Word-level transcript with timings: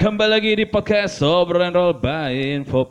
Kembali 0.00 0.32
lagi 0.32 0.56
di 0.56 0.64
podcast 0.64 1.20
Sobro 1.20 1.60
and 1.60 1.76
Roll 1.76 1.92
by 1.92 2.32
Info 2.32 2.88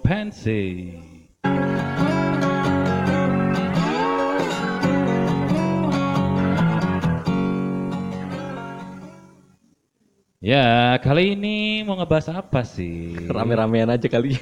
Ya, 10.49 10.97
kali 10.97 11.37
ini 11.37 11.85
mau 11.85 11.93
ngebahas 11.93 12.41
apa 12.41 12.65
sih? 12.65 13.13
Rame-ramean 13.29 13.85
aja 13.85 14.09
kali. 14.09 14.33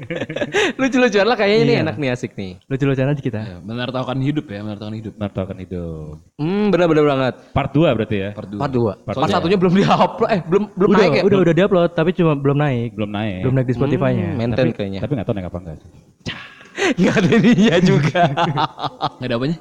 Lucu-lucuan 0.80 1.28
lah 1.28 1.36
kayaknya 1.36 1.58
ini 1.60 1.74
enak 1.84 2.00
nih 2.00 2.16
asik 2.16 2.32
nih. 2.32 2.56
Lucu-lucuan 2.64 3.12
aja 3.12 3.20
kita. 3.20 3.40
Ya, 3.44 3.56
menertawakan 3.60 4.24
hidup 4.24 4.48
ya, 4.48 4.64
menertawakan 4.64 4.96
hidup. 4.96 5.12
Menertawakan 5.20 5.56
hidup. 5.60 6.16
Hmm, 6.40 6.72
bener-bener 6.72 7.04
banget. 7.04 7.34
Part 7.52 7.76
2 7.76 7.92
berarti 7.92 8.16
ya? 8.16 8.30
Part 8.32 8.56
Part 8.56 8.72
2. 8.72 9.04
2. 9.04 9.04
Part, 9.04 9.16
satunya 9.28 9.60
belum 9.60 9.74
di-upload. 9.76 10.30
Eh, 10.32 10.40
belum 10.48 10.64
belum 10.80 10.88
udah, 10.88 11.00
naik 11.04 11.12
ya? 11.12 11.22
udah, 11.28 11.38
udah 11.44 11.54
diupload 11.60 11.90
tapi 11.92 12.10
cuma 12.16 12.32
belum 12.40 12.56
naik. 12.56 12.90
Belum 12.96 13.10
naik. 13.12 13.40
Belum 13.44 13.54
naik 13.60 13.68
di 13.68 13.74
Spotify-nya. 13.76 14.28
Hmm, 14.32 14.38
maintain 14.40 14.72
kayaknya. 14.72 15.00
Tapi 15.04 15.12
nggak 15.12 15.26
tahu 15.28 15.36
naik 15.36 15.48
apa 15.52 15.58
enggak. 15.60 15.76
Enggak 16.96 17.14
ada 17.20 17.28
ininya 17.36 17.76
juga. 17.84 18.22
Gak 19.20 19.28
ada 19.28 19.34
apanya? 19.36 19.58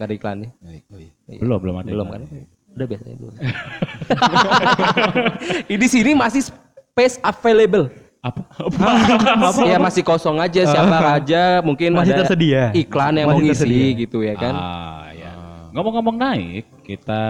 Enggak 0.00 0.06
ada 0.08 0.14
iklannya. 0.16 0.50
Oh, 0.64 0.96
iya. 0.96 1.36
Belum, 1.44 1.60
belum 1.60 1.76
ada. 1.76 1.90
Belum 1.92 2.08
kan? 2.08 2.24
Udah 2.72 2.86
biasanya 2.86 3.16
belum. 3.16 3.34
di 5.68 5.88
sini 5.92 6.12
masih 6.12 6.42
space 6.46 7.20
available. 7.20 7.88
Apa? 8.22 8.42
Ya 9.64 9.76
masih 9.76 10.00
kosong 10.00 10.38
aja 10.38 10.62
siapa 10.62 11.18
aja 11.18 11.58
mungkin 11.60 11.90
Masih 11.92 12.14
ada 12.14 12.22
tersedia. 12.22 12.70
iklan 12.72 13.12
yang 13.14 13.26
mau 13.26 13.34
Masih 13.34 13.44
ngisi 13.44 13.60
tersedia. 13.66 13.98
gitu 13.98 14.18
ya 14.22 14.34
kan. 14.34 14.54
Ah, 14.54 15.04
ya. 15.10 15.30
Ngomong-ngomong 15.72 16.16
naik, 16.16 16.64
kita 16.82 17.22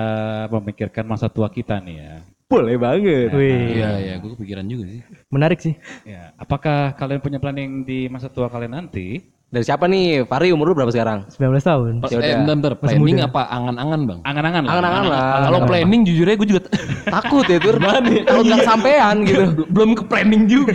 memikirkan 0.50 1.04
masa 1.04 1.26
tua 1.26 1.48
kita 1.48 1.80
nih 1.80 1.96
ya. 1.96 2.12
Boleh 2.44 2.76
banget. 2.76 3.32
Wih, 3.32 3.80
Iya, 3.80 3.90
iya, 3.98 4.14
gue 4.20 4.30
kepikiran 4.30 4.68
juga 4.68 4.84
sih. 4.84 5.00
menarik 5.26 5.58
sih. 5.58 5.72
Ya, 6.04 6.36
apakah 6.36 6.92
kalian 6.92 7.18
punya 7.18 7.40
planning 7.40 7.80
di 7.80 8.06
masa 8.06 8.28
tua 8.28 8.46
kalian 8.46 8.76
nanti? 8.76 9.24
Dari 9.52 9.68
siapa 9.68 9.84
nih? 9.84 10.24
Fari 10.24 10.48
umur 10.48 10.72
lu 10.72 10.80
berapa 10.80 10.88
sekarang? 10.88 11.28
19 11.28 11.60
tahun. 11.60 11.92
Ya 12.08 12.08
eh, 12.08 12.16
udah. 12.16 12.36
bentar, 12.40 12.56
bentar. 12.56 12.72
Planning 12.72 13.20
apa 13.20 13.52
angan-angan 13.52 14.00
bang? 14.08 14.18
Angan-angan 14.24 14.62
lah. 14.64 14.70
Angan-angan 14.72 15.04
lah. 15.04 15.20
Kalau 15.44 15.60
planning 15.68 16.00
jujur 16.08 16.24
aja 16.24 16.36
gue 16.40 16.48
juga 16.56 16.60
Takut 17.20 17.44
ya 17.44 17.58
tur. 17.60 17.76
Takut 17.76 18.44
nggak 18.48 18.64
sampean 18.64 19.16
gitu. 19.28 19.68
belum 19.68 19.92
ke 19.92 20.02
planning 20.08 20.48
juga. 20.48 20.72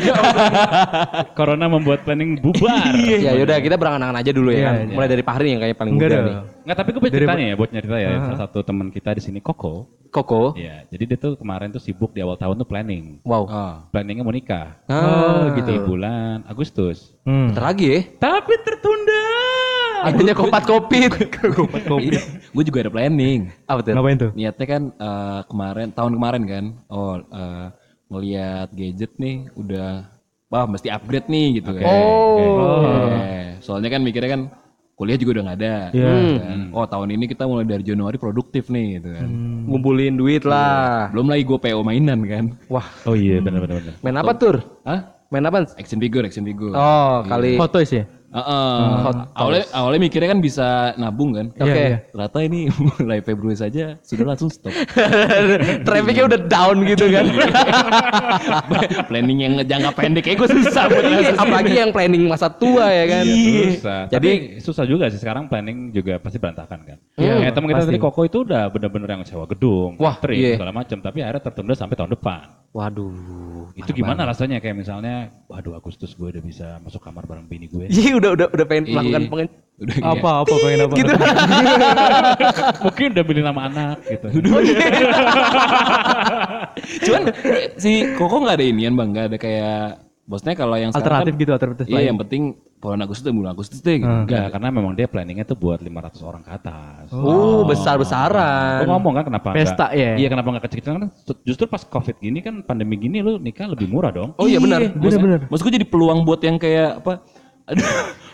Corona 1.37 1.65
membuat 1.65 2.05
planning 2.05 2.37
bubar. 2.37 2.93
ya 2.93 3.33
yaudah 3.33 3.57
kita 3.57 3.81
berangan-angan 3.81 4.21
aja 4.21 4.29
dulu 4.29 4.53
ya 4.53 4.57
Iya, 4.61 4.67
kan. 4.69 4.75
iya. 4.77 4.93
Mulai 4.93 5.09
dari 5.09 5.23
Fahri 5.25 5.47
yang 5.57 5.61
kayak 5.65 5.75
paling 5.81 5.93
Enggak 5.97 6.09
muda 6.13 6.19
nih. 6.21 6.35
Nggak, 6.67 6.83
tapi 6.83 6.89
gue 6.91 6.99
punya 6.99 7.15
cerita 7.15 7.33
nih 7.39 7.45
ya, 7.47 7.55
buat 7.55 7.71
nyerita 7.71 7.95
ya. 7.95 8.09
Salah 8.27 8.39
satu 8.43 8.59
teman 8.59 8.91
kita 8.91 9.15
di 9.15 9.23
sini, 9.23 9.39
Koko. 9.39 9.87
Koko. 10.11 10.51
Ya, 10.59 10.83
jadi 10.91 11.15
dia 11.15 11.17
tuh 11.17 11.39
kemarin 11.39 11.71
tuh 11.71 11.79
sibuk 11.79 12.11
di 12.11 12.19
awal 12.19 12.35
tahun 12.35 12.59
tuh 12.59 12.67
planning. 12.67 13.23
Wow. 13.23 13.47
Ah. 13.47 13.87
Planningnya 13.87 14.27
mau 14.27 14.35
nikah. 14.35 14.75
Ah, 14.91 15.55
Di 15.55 15.79
bulan 15.79 16.43
Agustus. 16.43 17.15
Hmm. 17.23 17.55
Bentar 17.55 17.71
lagi 17.71 17.87
ya. 17.87 17.99
Tapi 18.19 18.51
tertunda. 18.67 19.23
Adanya 20.11 20.35
kopat 20.35 20.67
kopit. 20.67 21.07
Iya, 22.03 22.19
gue 22.51 22.63
juga 22.67 22.83
ada 22.83 22.91
planning. 22.91 23.47
Apa 23.63 23.79
tuh? 23.87 23.95
Ngapain 23.95 24.17
tuh? 24.19 24.31
Niatnya 24.35 24.65
kan 24.67 24.81
eh, 24.91 25.39
kemarin, 25.47 25.87
tahun 25.95 26.11
kemarin 26.19 26.43
kan. 26.51 26.65
Oh, 26.91 27.15
eh, 27.15 27.67
ngeliat 28.11 28.75
gadget 28.75 29.15
nih 29.15 29.47
udah, 29.55 30.03
wah 30.51 30.67
mesti 30.67 30.91
upgrade 30.91 31.31
nih 31.31 31.63
gitu 31.63 31.79
kan. 31.79 31.87
Oh. 31.87 32.83
Eh, 33.23 33.55
soalnya 33.63 33.87
kan 33.87 34.03
mikirnya 34.03 34.35
kan 34.35 34.41
kuliah 34.97 35.13
juga 35.13 35.37
udah 35.37 35.43
nggak 35.45 35.59
ada. 35.61 35.75
Iya. 35.93 36.09
Kan. 36.41 36.59
Oh 36.73 36.85
tahun 36.89 37.13
ini 37.13 37.29
kita 37.29 37.45
mulai 37.45 37.69
dari 37.69 37.85
Januari 37.85 38.17
produktif 38.17 38.73
nih 38.73 38.97
gitu 38.97 39.13
kan. 39.13 39.29
Ngumpulin 39.69 40.17
duit 40.17 40.41
lah. 40.41 41.13
Belum 41.13 41.29
lagi 41.29 41.45
gue 41.45 41.59
PO 41.61 41.79
mainan 41.85 42.19
kan. 42.25 42.45
Wah, 42.65 42.89
Oh 43.05 43.13
iya, 43.13 43.37
benar-benar. 43.37 43.85
benar. 43.85 43.93
main 44.01 44.17
apa 44.17 44.31
tur? 44.33 44.57
Hah? 44.81 45.13
Main 45.29 45.45
apa? 45.45 45.69
Action 45.77 46.01
figure, 46.01 46.25
action 46.25 46.41
figure. 46.41 46.73
Oh, 46.73 47.21
kali. 47.29 47.61
Hot 47.61 47.69
Toys 47.69 47.93
ya? 47.93 48.09
Heeh. 48.27 48.79
awalnya, 49.33 49.63
awalnya 49.71 50.01
mikirnya 50.03 50.29
kan 50.29 50.39
bisa 50.39 50.67
nabung 50.95 51.31
kan. 51.31 51.47
Oke. 51.53 51.63
Iya, 51.63 51.83
iya. 51.87 51.97
Ternyata 52.11 52.37
ini 52.43 52.59
mulai 52.99 53.19
Februari 53.19 53.55
saja 53.55 53.95
sudah 54.03 54.25
langsung 54.27 54.51
stop. 54.51 54.75
Trafficnya 55.87 56.27
udah 56.27 56.39
down 56.43 56.83
gitu 56.83 57.07
kan. 57.07 57.25
Planning 59.09 59.39
yang 59.39 59.53
jangka 59.63 59.91
pendek 59.93 60.23
kayak 60.23 60.37
gue 60.37 60.49
susah 60.53 60.83
buat 60.87 61.03
Iya, 61.07 61.33
Apalagi 61.33 61.73
yang 61.73 61.91
planning 61.91 62.27
masa 62.27 62.47
tua 62.49 62.85
ya 62.87 63.05
kan. 63.07 63.23
Susah. 63.25 64.01
Jadi- 64.07 64.15
Jadi 64.17 64.31
susah 64.59 64.83
juga 64.83 65.07
sih 65.07 65.17
sekarang 65.17 65.47
planning 65.47 65.89
juga 65.89 66.19
pasti 66.19 66.35
berantakan 66.35 66.79
kan. 66.83 66.97
Iya, 67.15 67.39
Kayak 67.39 67.53
teman 67.55 67.67
kita 67.71 67.83
tadi 67.85 67.97
Koko 67.97 68.21
itu 68.23 68.37
udah 68.43 68.67
bener-bener 68.67 69.09
yang 69.09 69.23
sewa 69.23 69.47
gedung, 69.47 69.95
Wah, 69.97 70.17
catering, 70.17 70.37
iya. 70.37 70.53
segala 70.55 70.71
macam. 70.73 70.97
Tapi 70.99 71.17
akhirnya 71.23 71.43
tertunda 71.43 71.73
sampai 71.73 71.95
tahun 71.95 72.11
depan. 72.13 72.45
Waduh. 72.75 73.71
itu 73.73 73.89
gimana 73.91 74.21
rasanya 74.21 74.59
kayak 74.59 74.75
misalnya, 74.75 75.33
waduh 75.47 75.73
Agustus 75.73 76.13
gue 76.13 76.29
udah 76.29 76.43
bisa 76.43 76.77
masuk 76.83 76.99
kamar 76.99 77.25
bareng 77.25 77.47
bini 77.47 77.65
gue. 77.65 77.87
Iya 78.17 78.19
udah 78.19 78.31
udah 78.33 78.47
udah 78.49 78.65
pengen 78.65 78.83
melakukan 78.89 79.21
Iya. 79.21 79.29
pengen 79.29 79.49
Udah 79.77 79.93
Apa 80.09 80.29
apa 80.41 80.53
pengen 80.57 80.79
apa? 80.81 80.93
gitu. 80.97 81.13
Mungkin 82.89 83.07
udah 83.13 83.23
beli 83.23 83.41
nama 83.45 83.61
anak 83.63 83.95
gitu. 84.03 84.27
Cuman 87.05 87.21
si 87.77 87.91
Koko 88.17 88.41
nggak 88.41 88.57
ada 88.57 88.65
inian 88.65 88.93
bang, 88.93 89.09
nggak 89.13 89.25
ada 89.29 89.37
kayak 89.37 89.81
Bosnya 90.27 90.59
kalau 90.59 90.75
yang 90.75 90.91
Alternatif 90.91 91.31
kan, 91.31 91.39
gitu, 91.39 91.51
alternatif 91.53 91.83
Iya 91.87 91.95
lain. 91.95 92.07
yang 92.09 92.17
penting 92.19 92.41
bulan 92.77 92.99
Agustus 92.99 93.23
dan 93.23 93.31
bulan 93.31 93.55
Agustus 93.55 93.79
deh 93.79 93.95
gitu. 93.95 94.11
Enggak, 94.27 94.51
karena 94.51 94.67
memang 94.69 94.91
dia 94.91 95.07
planningnya 95.07 95.45
tuh 95.45 95.55
buat 95.55 95.79
500 95.79 96.19
orang 96.19 96.41
ke 96.43 96.51
atas. 96.51 97.07
Oh, 97.15 97.63
besar-besaran. 97.63 98.83
Lu 98.83 98.91
ngomong 98.91 99.13
kan 99.15 99.23
kenapa 99.23 99.55
Pesta, 99.55 99.87
enggak? 99.87 99.91
ya? 99.95 100.11
Iya 100.19 100.27
kenapa 100.27 100.47
nggak 100.51 100.63
kecil-kecilan 100.67 100.97
kan 100.99 101.09
justru 101.45 101.65
pas 101.65 101.79
covid 101.79 102.19
gini 102.19 102.41
kan 102.41 102.59
pandemi 102.59 102.99
gini 102.99 103.23
lu 103.23 103.39
nikah 103.39 103.71
lebih 103.71 103.87
murah 103.87 104.11
dong. 104.11 104.35
Oh 104.35 104.51
iya 104.51 104.59
benar. 104.59 104.83
Bener-bener. 104.91 105.47
Maksud 105.47 105.63
gue 105.63 105.73
jadi 105.79 105.87
peluang 105.87 106.27
buat 106.27 106.43
yang 106.43 106.59
kayak 106.59 106.99
apa? 106.99 107.23
Aduh, 107.67 107.83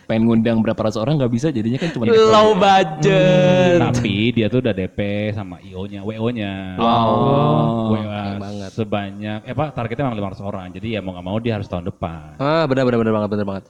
pengen 0.06 0.30
ngundang 0.30 0.62
berapa 0.62 0.78
ratus 0.78 1.02
orang 1.02 1.18
nggak 1.18 1.34
bisa 1.34 1.50
jadinya 1.50 1.82
kan 1.82 1.90
cuma 1.90 2.06
Low 2.06 2.54
budget. 2.54 3.82
Tapi 3.82 4.30
dia 4.30 4.46
tuh 4.46 4.62
udah 4.62 4.74
DP 4.78 5.00
sama 5.34 5.58
IO-nya, 5.66 6.06
WO-nya. 6.06 6.78
Wow. 6.78 7.98
WA 7.98 8.26
sebanyak 8.70 9.42
eh 9.46 9.54
apa 9.58 9.74
targetnya 9.74 10.06
memang 10.06 10.38
500 10.38 10.46
orang. 10.46 10.68
Jadi 10.70 10.88
ya 10.94 11.00
mau 11.02 11.18
nggak 11.18 11.26
mau 11.26 11.38
dia 11.42 11.58
harus 11.58 11.66
tahun 11.66 11.90
depan. 11.90 12.38
Ah, 12.38 12.70
benar 12.70 12.86
benar 12.86 13.00
benar 13.02 13.14
banget 13.18 13.30
benar 13.34 13.48
banget. 13.50 13.64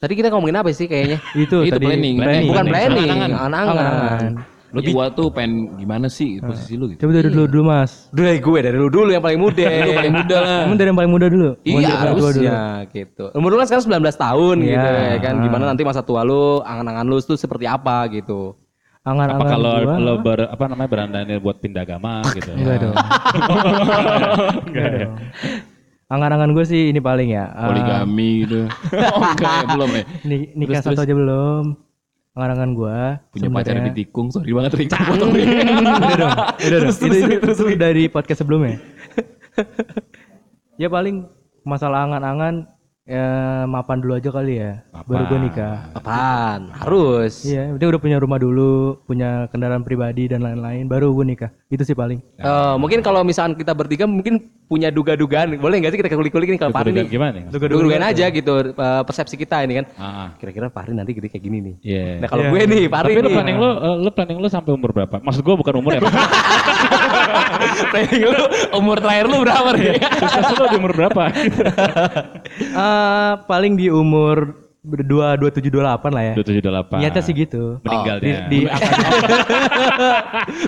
Tadi 0.00 0.12
kita 0.16 0.28
ngomongin 0.32 0.56
apa 0.60 0.68
sih 0.72 0.88
kayaknya? 0.88 1.20
Itu, 1.44 1.60
Itu 1.60 1.76
tadi 1.76 1.84
planning. 1.84 2.16
Bukan 2.48 2.64
planning, 2.68 3.08
Angan-angan. 3.08 3.52
angan-angan. 3.52 4.32
Lu 4.70 4.80
tua 4.80 5.10
tuh 5.10 5.28
pengen 5.28 5.52
gimana 5.74 6.06
sih 6.06 6.38
posisi 6.38 6.74
lu 6.74 6.86
gitu. 6.88 7.02
Coba 7.02 7.12
dari 7.16 7.28
dulu 7.28 7.44
dulu 7.44 7.62
mas. 7.66 8.06
Dari 8.08 8.38
gue 8.38 8.58
dari 8.60 8.74
lu 8.74 8.86
dulu 8.86 9.08
yang 9.08 9.20
paling 9.20 9.36
muda. 9.36 9.66
Lu 9.82 9.92
paling 9.92 10.14
muda 10.14 10.36
lah. 10.38 10.58
Emang 10.62 10.76
dari 10.76 10.88
yang 10.88 10.98
paling 10.98 11.10
muda 11.10 11.26
dulu. 11.26 11.50
Iya 11.60 11.74
dulu. 11.74 11.98
harusnya 12.22 12.58
gitu. 12.88 13.24
Umur 13.32 13.48
lu 13.48 13.56
kan 13.56 13.66
sekarang 13.66 13.84
19 13.98 14.14
tahun 14.16 14.56
gitu 14.60 14.78
Iya. 14.86 15.02
ya 15.08 15.18
kan. 15.20 15.34
Gimana 15.40 15.64
nanti 15.66 15.82
masa 15.82 16.00
tua 16.00 16.22
lu, 16.22 16.62
angan-angan 16.62 17.02
lu 17.04 17.18
tuh 17.18 17.34
seperti 17.34 17.64
apa 17.64 18.06
gitu. 18.08 18.54
Apa 19.00 19.10
Angan-angan 19.10 19.48
kalau 19.48 19.72
gua. 19.80 19.96
lo 19.98 20.14
ber, 20.18 20.40
apa 20.44 20.64
namanya 20.66 20.88
berandanya 20.88 21.36
buat 21.36 21.56
pindah 21.58 21.82
agama 21.82 22.20
gitu. 22.30 22.52
Enggak 22.52 22.76
dong. 22.80 22.94
Enggak 24.68 24.88
dong. 24.94 25.14
Angan-angan 26.06 26.50
gue 26.52 26.64
sih 26.64 26.82
ini 26.90 26.98
paling 26.98 27.30
ya. 27.30 27.48
eh, 27.48 27.66
Poligami 27.66 28.30
gitu. 28.44 28.60
Oh 29.14 29.22
enggak 29.24 29.54
ya, 29.56 29.66
belum 29.68 29.90
ya. 29.90 30.02
ni- 30.24 30.50
nikah 30.54 30.80
satu 30.80 31.00
aja 31.00 31.14
belum. 31.14 31.64
Angan-angan 32.38 32.70
gue. 32.78 32.98
Punya 33.34 33.48
pacar 33.50 33.74
di 33.90 33.92
tikung, 34.04 34.30
sorry 34.30 34.54
banget 34.54 34.72
Rik. 34.78 34.88
Udah 34.94 35.18
dong. 35.18 35.32
Udah 36.62 36.78
dong. 36.78 36.94
Itu, 36.94 37.06
itu, 37.10 37.36
itu 37.42 37.64
dari 37.74 38.06
podcast 38.06 38.46
sebelumnya. 38.46 38.78
ya 40.80 40.86
paling 40.86 41.26
masalah 41.66 42.06
angan-angan 42.06 42.70
ya 43.04 43.26
mapan 43.64 43.98
dulu 43.98 44.12
aja 44.14 44.30
kali 44.30 44.60
ya. 44.60 44.84
Baru 45.02 45.24
gue 45.26 45.38
nikah. 45.42 45.88
Apaan? 45.92 46.68
Harus. 46.70 47.42
Iya, 47.42 47.72
dia 47.74 47.86
udah 47.88 47.98
punya 47.98 48.20
rumah 48.20 48.36
dulu, 48.36 49.00
punya 49.02 49.48
kendaraan 49.48 49.82
pribadi 49.82 50.28
dan 50.28 50.40
lain-lain, 50.40 50.84
baru 50.86 51.10
gue 51.12 51.26
nikah. 51.26 51.50
Itu 51.66 51.82
sih 51.82 51.94
paling. 51.94 52.20
Eh, 52.36 52.74
mungkin 52.76 53.00
kalau 53.00 53.24
misalkan 53.24 53.56
kita 53.56 53.72
bertiga 53.72 54.04
mungkin 54.04 54.38
punya 54.70 54.86
duga-dugaan. 54.88 55.58
Boleh 55.58 55.82
nggak 55.82 55.92
sih 55.92 55.98
kita 55.98 56.12
kulik-kulik 56.12 56.46
nih 56.46 56.60
kalau 56.60 56.70
Fahri 56.70 56.94
Duga-dugaan 56.94 57.02
nih? 57.02 57.10
gimana 57.10 57.32
nih? 57.32 57.44
Duga-dugaan 57.50 58.04
aja 58.04 58.24
gitu 58.30 58.52
eh, 58.70 59.02
persepsi 59.02 59.34
kita 59.34 59.56
ini 59.64 59.82
kan. 59.82 59.86
Ah, 59.96 60.28
Kira-kira 60.38 60.70
Fahri 60.70 60.92
nanti 60.94 61.10
gede 61.10 61.26
kayak 61.26 61.42
gini 61.42 61.58
nih. 61.58 61.74
Iya. 61.82 62.06
Nah 62.22 62.28
kalau 62.30 62.44
gue 62.46 62.60
nih, 62.62 62.82
Fahri 62.86 63.10
Tapi 63.10 63.18
lu 63.18 63.26
nih. 63.26 63.34
planning 63.34 63.56
lu, 63.58 63.70
eh, 63.72 63.96
lu 63.98 64.10
planning 64.12 64.38
lu 64.38 64.46
sampai 64.46 64.70
umur 64.70 64.90
berapa? 64.92 65.16
Maksud 65.18 65.42
gua 65.42 65.56
bukan 65.58 65.74
umur 65.74 65.90
ya. 65.98 66.00
planning 67.92 68.22
lu 68.22 68.42
umur 68.76 68.96
terakhir 69.02 69.26
lu 69.26 69.36
berapa 69.42 69.68
nih? 69.74 69.98
Sukses 70.22 70.54
lu 70.54 70.66
di 70.68 70.76
umur 70.78 70.92
berapa? 70.94 71.22
Eh, 71.34 72.88
paling 73.46 73.78
di 73.78 73.86
umur 73.90 74.54
berdua 74.80 75.36
dua 75.36 75.52
tujuh 75.52 75.68
dua 75.68 75.92
delapan 75.92 76.10
lah 76.16 76.22
ya. 76.32 76.34
2728. 76.40 77.00
Niatnya 77.04 77.22
sih 77.22 77.34
gitu. 77.36 77.62
Meninggalnya. 77.84 78.24
Di, 78.24 78.30
di 78.48 78.58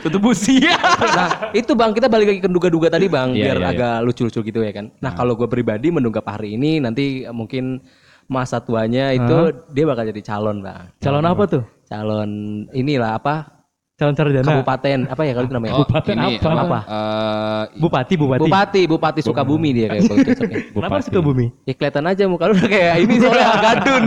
Tutup 0.05 0.23
usia. 0.29 0.77
nah, 1.01 1.49
itu 1.57 1.73
Bang, 1.73 1.97
kita 1.97 2.13
balik 2.13 2.29
lagi 2.29 2.41
ke 2.45 2.51
duga-duga 2.51 2.93
tadi 2.93 3.09
Bang, 3.09 3.33
Iya, 3.33 3.49
biar 3.49 3.57
iya, 3.57 3.65
iya. 3.65 3.73
agak 3.73 3.97
lucu-lucu 4.05 4.41
gitu 4.45 4.61
ya 4.61 4.73
kan. 4.77 4.93
Nah, 5.01 5.17
kalau 5.17 5.33
gue 5.33 5.49
pribadi 5.49 5.89
menduga 5.89 6.21
Pak 6.21 6.41
hari 6.41 6.61
ini 6.61 6.85
nanti 6.85 7.25
mungkin 7.33 7.81
masa 8.29 8.61
tuanya 8.61 9.17
itu 9.17 9.65
dia 9.73 9.85
bakal 9.89 10.05
jadi 10.13 10.23
calon, 10.25 10.61
Bang. 10.61 10.93
calon 11.01 11.25
apa 11.25 11.43
tuh? 11.49 11.65
Calon 11.89 12.31
inilah 12.77 13.17
apa? 13.17 13.62
Calon 14.03 14.15
sarjana. 14.15 14.43
kabupaten 14.45 14.99
apa 15.07 15.23
ya 15.23 15.33
kalau 15.33 15.47
itu 15.47 15.55
namanya? 15.55 15.73
Kabupaten 15.79 16.15
ini, 16.19 16.35
apa? 16.35 16.51
Apa? 16.53 16.79
Eh, 16.83 17.63
Bupati, 17.79 18.15
bupati. 18.17 18.43
Bupati, 18.43 18.83
Bupati 18.85 19.21
Sukabumi 19.23 19.71
dia 19.71 19.87
kayak 19.89 20.03
cocoknya. 20.05 20.35
Kenapa 20.69 20.75
Bupati. 20.75 21.05
suka 21.07 21.21
bumi? 21.21 21.47
Ya 21.63 21.73
kelihatan 21.73 22.05
aja 22.05 22.23
muka 22.27 22.45
lu 22.47 22.59
kayak 22.59 22.97
ini 23.01 23.15
soalnya 23.17 23.47
gadun. 23.65 24.05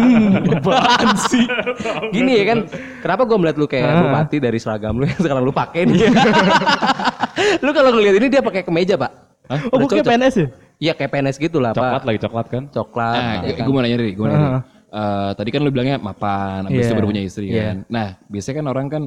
Apaan 0.52 1.10
sih? 1.24 1.46
Gini 2.12 2.32
ya 2.36 2.46
kan, 2.46 2.58
kenapa 3.00 3.22
gue 3.24 3.38
melihat 3.38 3.56
lu 3.56 3.66
kayak 3.66 3.86
Ah. 3.86 4.02
bupati 4.04 4.38
dari 4.38 4.60
seragam 4.60 4.94
lu 4.94 5.06
yang 5.06 5.16
sekarang 5.18 5.42
lu 5.42 5.50
pakai 5.50 5.82
nih. 5.86 6.12
lu 7.64 7.72
kalau 7.72 7.90
ngeliat 7.92 8.16
ini 8.18 8.28
dia 8.30 8.42
pakai 8.42 8.62
kemeja, 8.62 8.96
Pak. 8.96 9.12
Oh, 9.72 9.78
Udah 9.78 9.86
bukan. 9.88 10.04
PNS 10.04 10.36
ya? 10.36 10.48
Iya 10.76 10.94
kayak 10.94 11.12
PNS 11.14 11.38
gitu 11.38 11.58
lah, 11.58 11.72
Coklat 11.72 12.02
Pak. 12.02 12.04
lagi 12.04 12.20
coklat 12.20 12.48
kan? 12.50 12.64
Coklat. 12.68 13.16
Nah, 13.16 13.36
ya 13.42 13.54
kan? 13.54 13.64
gue 13.64 13.74
mau 13.74 13.82
nanya 13.82 13.98
nih, 13.98 14.12
gue 14.12 14.24
mau 14.24 14.30
nanya. 14.30 14.62
Eh, 14.88 15.32
tadi 15.34 15.50
kan 15.50 15.60
lu 15.60 15.70
bilangnya 15.70 15.98
mapan, 15.98 16.66
habis 16.66 16.76
Iya. 16.78 16.88
itu 16.88 16.96
baru 16.96 17.08
punya 17.08 17.22
istri 17.22 17.46
Iya. 17.48 17.62
kan. 17.62 17.78
Nah, 17.88 18.08
biasanya 18.26 18.56
kan 18.58 18.66
orang 18.66 18.86
kan, 18.88 19.04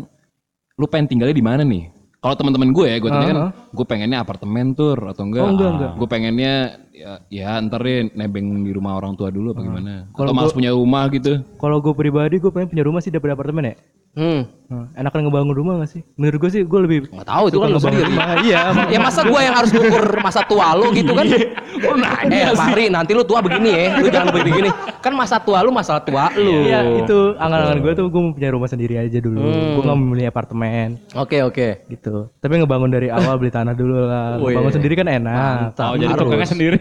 lu 0.78 0.86
pengen 0.86 1.06
tinggalnya 1.10 1.34
di 1.34 1.44
mana 1.44 1.62
nih? 1.66 1.90
Kalau 2.18 2.34
teman-teman 2.34 2.74
gue 2.74 2.86
ya, 2.90 2.98
gue 2.98 3.10
tanya 3.14 3.26
kan, 3.30 3.38
gue 3.70 3.86
pengennya 3.86 4.18
apartemen 4.18 4.74
tur 4.74 4.98
atau 5.06 5.22
enggak? 5.22 5.44
Oh, 5.46 5.54
enggak, 5.54 5.70
enggak. 5.70 5.92
Gue 6.02 6.08
pengennya 6.10 6.54
ya, 6.90 7.12
ya 7.30 7.62
ntar 7.62 7.78
deh 7.78 8.10
nebeng 8.10 8.66
di 8.66 8.74
rumah 8.74 8.98
orang 8.98 9.14
tua 9.14 9.30
dulu 9.30 9.54
apa 9.54 9.62
gimana? 9.62 10.10
Atau 10.10 10.34
malas 10.34 10.50
punya 10.50 10.74
rumah 10.74 11.06
gitu? 11.14 11.46
Kalau 11.62 11.78
gue 11.78 11.94
pribadi 11.94 12.42
gue 12.42 12.50
pengen 12.50 12.74
punya 12.74 12.82
rumah 12.82 12.98
sih 12.98 13.14
daripada 13.14 13.38
apartemen 13.38 13.70
ya. 13.70 13.74
Hmm. 14.18 14.50
Nah, 14.66 14.90
enakan 14.98 15.30
ngebangun 15.30 15.54
rumah 15.54 15.72
gak 15.78 15.94
sih? 15.94 16.02
Menurut 16.18 16.38
gue 16.42 16.50
sih 16.50 16.62
gue 16.66 16.80
lebih 16.90 16.98
Nggak 17.14 17.28
tahu 17.30 17.44
itu 17.54 17.58
kan 17.62 17.68
ngebangun 17.70 17.86
sendiri. 17.86 18.10
rumah. 18.10 18.28
Iya. 18.42 18.60
Ya 18.94 18.98
masa 18.98 19.20
gua 19.22 19.40
yang 19.46 19.54
harus 19.54 19.70
ngukur 19.70 20.04
masa 20.18 20.40
tua 20.42 20.74
lu 20.74 20.90
gitu 20.90 21.12
kan? 21.14 21.22
Iya. 21.22 21.38
Oh, 21.86 21.94
eh, 22.26 22.50
Fahri, 22.58 22.84
nanti 22.90 23.14
lu 23.14 23.22
tua 23.22 23.38
begini 23.38 23.70
ya. 23.70 23.94
Lu 24.02 24.10
jangan 24.10 24.34
begini. 24.34 24.68
Kan 24.98 25.12
masa 25.14 25.38
tua 25.38 25.62
lu 25.62 25.70
masalah 25.70 26.02
tua 26.02 26.30
lu. 26.34 26.66
Iya, 26.66 27.04
itu 27.04 27.38
angan-angan 27.38 27.78
gue 27.80 27.92
tuh 27.94 28.06
gue 28.10 28.20
mau 28.20 28.32
punya 28.34 28.50
rumah 28.50 28.68
sendiri 28.68 28.94
aja 28.98 29.18
dulu. 29.22 29.38
Gue 29.78 29.82
gak 29.82 29.96
mau 29.96 30.08
beli 30.12 30.24
apartemen 30.26 30.98
Oke, 31.14 31.40
oke. 31.42 31.86
gitu. 31.88 32.28
Tapi 32.42 32.52
ngebangun 32.58 32.90
dari 32.90 33.08
awal 33.08 33.38
beli 33.38 33.52
tanah 33.54 33.74
dulu 33.74 34.06
lah. 34.06 34.36
Wih. 34.42 34.54
Bangun 34.58 34.72
sendiri 34.74 34.94
kan 34.98 35.06
enak. 35.06 35.74
Oh, 35.78 35.94
jadi 35.94 36.12
harus. 36.12 36.20
tukangnya 36.26 36.48
sendiri. 36.48 36.76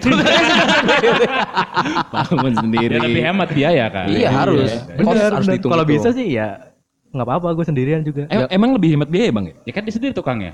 Bangun 2.13 2.53
sendiri. 2.57 2.93
ya 2.97 3.01
lebih 3.03 3.23
hemat 3.23 3.49
biaya 3.53 3.85
kan? 3.93 4.07
Iya, 4.09 4.29
harus. 4.33 4.71
Bener, 4.97 5.31
harus 5.33 5.45
bener. 5.45 5.53
dihitung 5.57 5.71
Kalau 5.71 5.85
bisa 5.85 6.09
sih 6.13 6.27
ya 6.33 6.76
nggak 7.07 7.23
apa-apa 7.23 7.47
gue 7.55 7.65
sendirian 7.65 8.01
juga. 8.03 8.27
Eh, 8.27 8.51
Emang 8.51 8.75
lebih 8.75 8.93
hemat 8.93 9.07
biaya 9.07 9.31
bang 9.31 9.45
ya? 9.49 9.55
Ya 9.67 9.71
kan 9.71 9.81
dia 9.87 9.93
sendiri 9.95 10.11
tukangnya. 10.11 10.51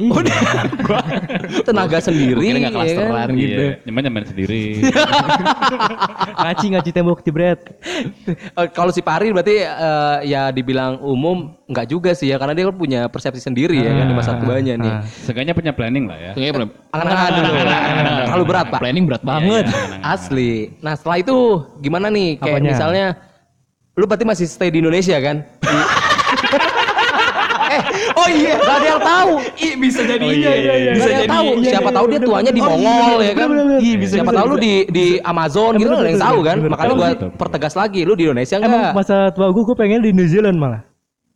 tenaga 1.67 1.97
sendiri. 1.97 2.37
Kira 2.39 2.57
nggak 2.61 2.61
ya 2.61 2.69
kan? 2.69 2.73
klasteran 2.77 3.27
gitu. 3.33 3.61
Iya, 3.61 3.71
nyaman 3.89 4.01
nyaman 4.05 4.23
sendiri. 4.29 4.63
ngaci 6.43 6.65
ngaci 6.77 6.89
tembok 6.93 7.19
jebret. 7.25 7.59
Eh, 8.53 8.69
Kalau 8.69 8.93
si 8.93 9.01
Pari 9.01 9.33
berarti 9.33 9.65
eh, 9.65 10.17
ya 10.29 10.53
dibilang 10.53 11.01
umum 11.01 11.57
nggak 11.65 11.89
juga 11.89 12.13
sih 12.13 12.29
ya 12.29 12.37
karena 12.37 12.53
dia 12.53 12.69
kan 12.69 12.77
punya 12.77 13.01
persepsi 13.09 13.41
sendiri 13.41 13.73
ya 13.73 13.89
kan 13.89 14.05
di 14.05 14.15
masa 14.15 14.37
tuanya 14.37 14.73
nih. 14.77 14.93
Seenggaknya 15.25 15.53
punya 15.57 15.71
planning 15.73 16.05
lah 16.05 16.17
ya. 16.21 16.31
Kayaknya 16.37 16.53
belum. 16.53 16.69
Angan-angan 16.93 17.31
dulu. 17.33 17.51
Terlalu 18.29 18.45
berat, 18.45 18.65
Pak. 18.69 18.79
Planning 18.83 19.05
berat 19.09 19.23
banget. 19.25 19.65
Asli. 20.05 20.53
Nah 20.85 20.93
setelah 20.93 21.17
itu 21.17 21.37
gimana 21.81 22.07
nih? 22.13 22.37
Kayak 22.37 22.61
misalnya, 22.61 23.05
lu 23.97 24.05
berarti 24.05 24.25
masih 24.25 24.45
stay 24.45 24.69
di 24.69 24.81
Indonesia 24.81 25.17
kan? 25.17 25.41
Eh, 26.53 27.79
oh 28.13 28.27
iya, 28.29 28.53
gak 28.59 28.75
ada 28.77 28.87
yang 28.87 29.01
tahu. 29.01 29.31
Ih, 29.57 29.73
bisa 29.77 30.01
jadi 30.03 30.25
iya, 30.25 30.51
iya, 30.53 30.73
iya. 30.77 30.91
Bisa 30.93 31.09
jadi. 31.09 31.29
Tahu. 31.29 31.47
Siapa 31.63 31.89
tahu 31.89 32.05
dia 32.09 32.19
tuanya 32.21 32.51
di 32.51 32.61
Mongol 32.61 33.19
ya 33.19 33.33
kan? 33.33 33.49
Iya, 33.81 33.95
bisa. 33.97 34.13
Siapa 34.19 34.31
tahu 34.31 34.45
lu 34.53 34.57
di 34.59 34.73
di 34.89 35.05
Amazon 35.21 35.71
gitu 35.77 35.89
nggak 35.89 36.03
ada 36.05 36.11
yang 36.11 36.23
tahu 36.23 36.39
kan? 36.43 36.57
Makanya 36.69 36.93
gua 36.93 37.09
pertegas 37.33 37.73
lagi, 37.73 38.01
lu 38.05 38.13
di 38.13 38.29
Indonesia 38.29 38.55
Emang 38.59 38.69
enggak? 38.69 38.93
masa 38.93 39.17
tua 39.33 39.49
gue 39.49 39.63
gue 39.63 39.77
pengen 39.77 39.99
di 40.03 40.11
New 40.13 40.27
Zealand 40.27 40.57
malah. 40.59 40.81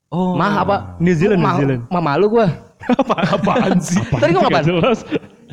Oh. 0.08 0.38
Mah 0.40 0.64
apa? 0.64 0.76
New 1.04 1.12
Zealand, 1.12 1.44
New 1.44 1.56
Zealand. 1.58 1.82
Mama 1.92 2.16
lu 2.16 2.32
gua. 2.32 2.48
Apaan 2.88 3.82
sih? 3.82 4.00
Tadi 4.22 4.32
gua 4.32 4.48
ngapain? 4.48 4.64
jelas. 4.64 5.00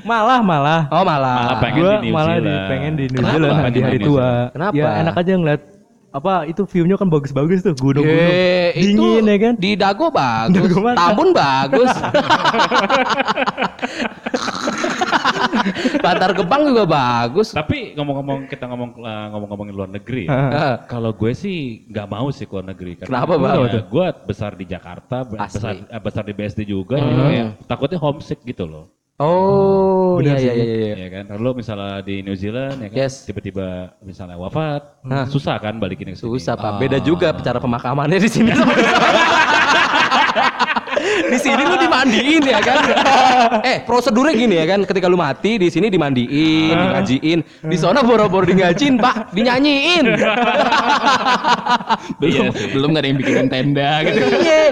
Malah 0.05 0.45
malah. 0.45 0.81
Oh 0.93 1.01
malah. 1.01 1.37
Malah 1.49 1.59
pengen 1.65 1.81
Gue 1.81 1.93
di 1.97 2.07
New 2.07 2.15
malah 2.15 2.35
di, 2.37 2.45
Zealand. 2.45 2.69
pengen 2.69 2.93
di 2.95 3.05
New 3.09 3.19
Kenapa? 3.19 3.33
Zealand 3.33 3.57
di 3.73 3.81
hari 3.81 3.99
tua. 3.99 4.29
Kenapa? 4.53 4.75
Ya 4.77 4.89
enak 5.01 5.15
aja 5.17 5.33
ngeliat 5.35 5.63
apa 6.15 6.47
itu 6.47 6.63
view-nya 6.63 6.95
kan 6.95 7.11
bagus-bagus 7.11 7.67
tuh 7.67 7.75
gunung-gunung. 7.75 8.31
Ye, 8.31 8.71
Dingin 8.79 9.27
itu 9.27 9.35
ya 9.35 9.37
kan? 9.43 9.55
Di 9.59 9.71
Dago 9.75 10.15
bagus, 10.15 10.63
Dago 10.63 10.79
mana? 10.79 10.95
Tambun 10.95 11.35
bagus. 11.35 11.91
Bantar 16.05 16.31
Gebang 16.39 16.63
juga 16.71 16.85
bagus. 16.87 17.51
Tapi 17.51 17.99
ngomong-ngomong 17.99 18.47
kita 18.47 18.71
ngomong 18.71 18.91
eh, 19.03 19.27
ngomong-ngomongin 19.35 19.75
luar 19.75 19.91
negeri. 19.91 20.31
ya. 20.31 20.87
Kalau 20.87 21.11
gue 21.11 21.35
sih 21.35 21.83
nggak 21.91 22.07
mau 22.07 22.31
sih 22.31 22.47
ke 22.47 22.53
luar 22.55 22.67
negeri. 22.71 22.95
Karena 22.95 23.27
Kenapa, 23.27 23.35
Bang? 23.35 23.67
ya, 23.67 23.83
gue 23.83 24.07
besar 24.31 24.55
di 24.55 24.65
Jakarta, 24.71 25.27
Asli. 25.27 25.59
besar, 25.59 25.73
eh, 25.83 25.99
besar 25.99 26.23
di 26.23 26.33
BSD 26.37 26.61
juga. 26.63 27.03
jadi 27.03 27.23
kayak 27.27 27.67
takutnya 27.67 27.99
homesick 27.99 28.39
gitu 28.47 28.71
loh. 28.71 28.87
Oh, 29.15 30.19
iya 30.19 30.35
Benar 30.35 30.37
iya 30.43 30.53
sih. 30.53 30.59
iya 30.59 30.75
iya. 30.75 30.95
Ya 30.99 31.09
kan, 31.09 31.25
lalu 31.39 31.63
misalnya 31.63 32.03
di 32.03 32.19
New 32.21 32.35
Zealand 32.35 32.83
ya 32.83 32.89
kan, 32.91 32.99
Yes. 32.99 33.23
tiba-tiba 33.23 33.95
misalnya 34.03 34.35
wafat, 34.35 34.83
Hah. 35.07 35.27
susah 35.31 35.55
kan 35.63 35.79
balikin 35.79 36.11
ke 36.11 36.19
sini. 36.19 36.27
Susah 36.27 36.59
Pak. 36.59 36.83
Beda 36.83 36.99
juga 36.99 37.31
cara 37.33 37.63
pemakamannya 37.63 38.19
di 38.19 38.27
sini 38.27 38.51
di. 41.23 41.31
Di 41.35 41.39
sini 41.39 41.63
lu 41.63 41.77
dimandiin 41.79 42.43
ya 42.43 42.61
kan. 42.63 42.79
eh, 43.71 43.77
prosedurnya 43.87 44.35
gini 44.35 44.55
ya 44.59 44.67
kan, 44.67 44.81
ketika 44.87 45.07
lu 45.07 45.19
mati 45.19 45.59
di 45.59 45.69
sini 45.71 45.87
dimandiin, 45.91 46.75
digajiin. 46.75 47.39
Di 47.65 47.77
sana 47.79 48.03
boro-boro 48.03 48.47
digajiin, 48.47 48.99
Pak, 48.99 49.35
dinyanyiin. 49.35 50.07
belum 52.21 52.31
Iya 52.35 52.51
belum 52.75 52.89
nggak 52.93 53.03
ada 53.03 53.09
yang 53.09 53.19
bikin 53.19 53.47
tenda 53.49 53.91
gitu. 54.07 54.19
Iya. 54.41 54.65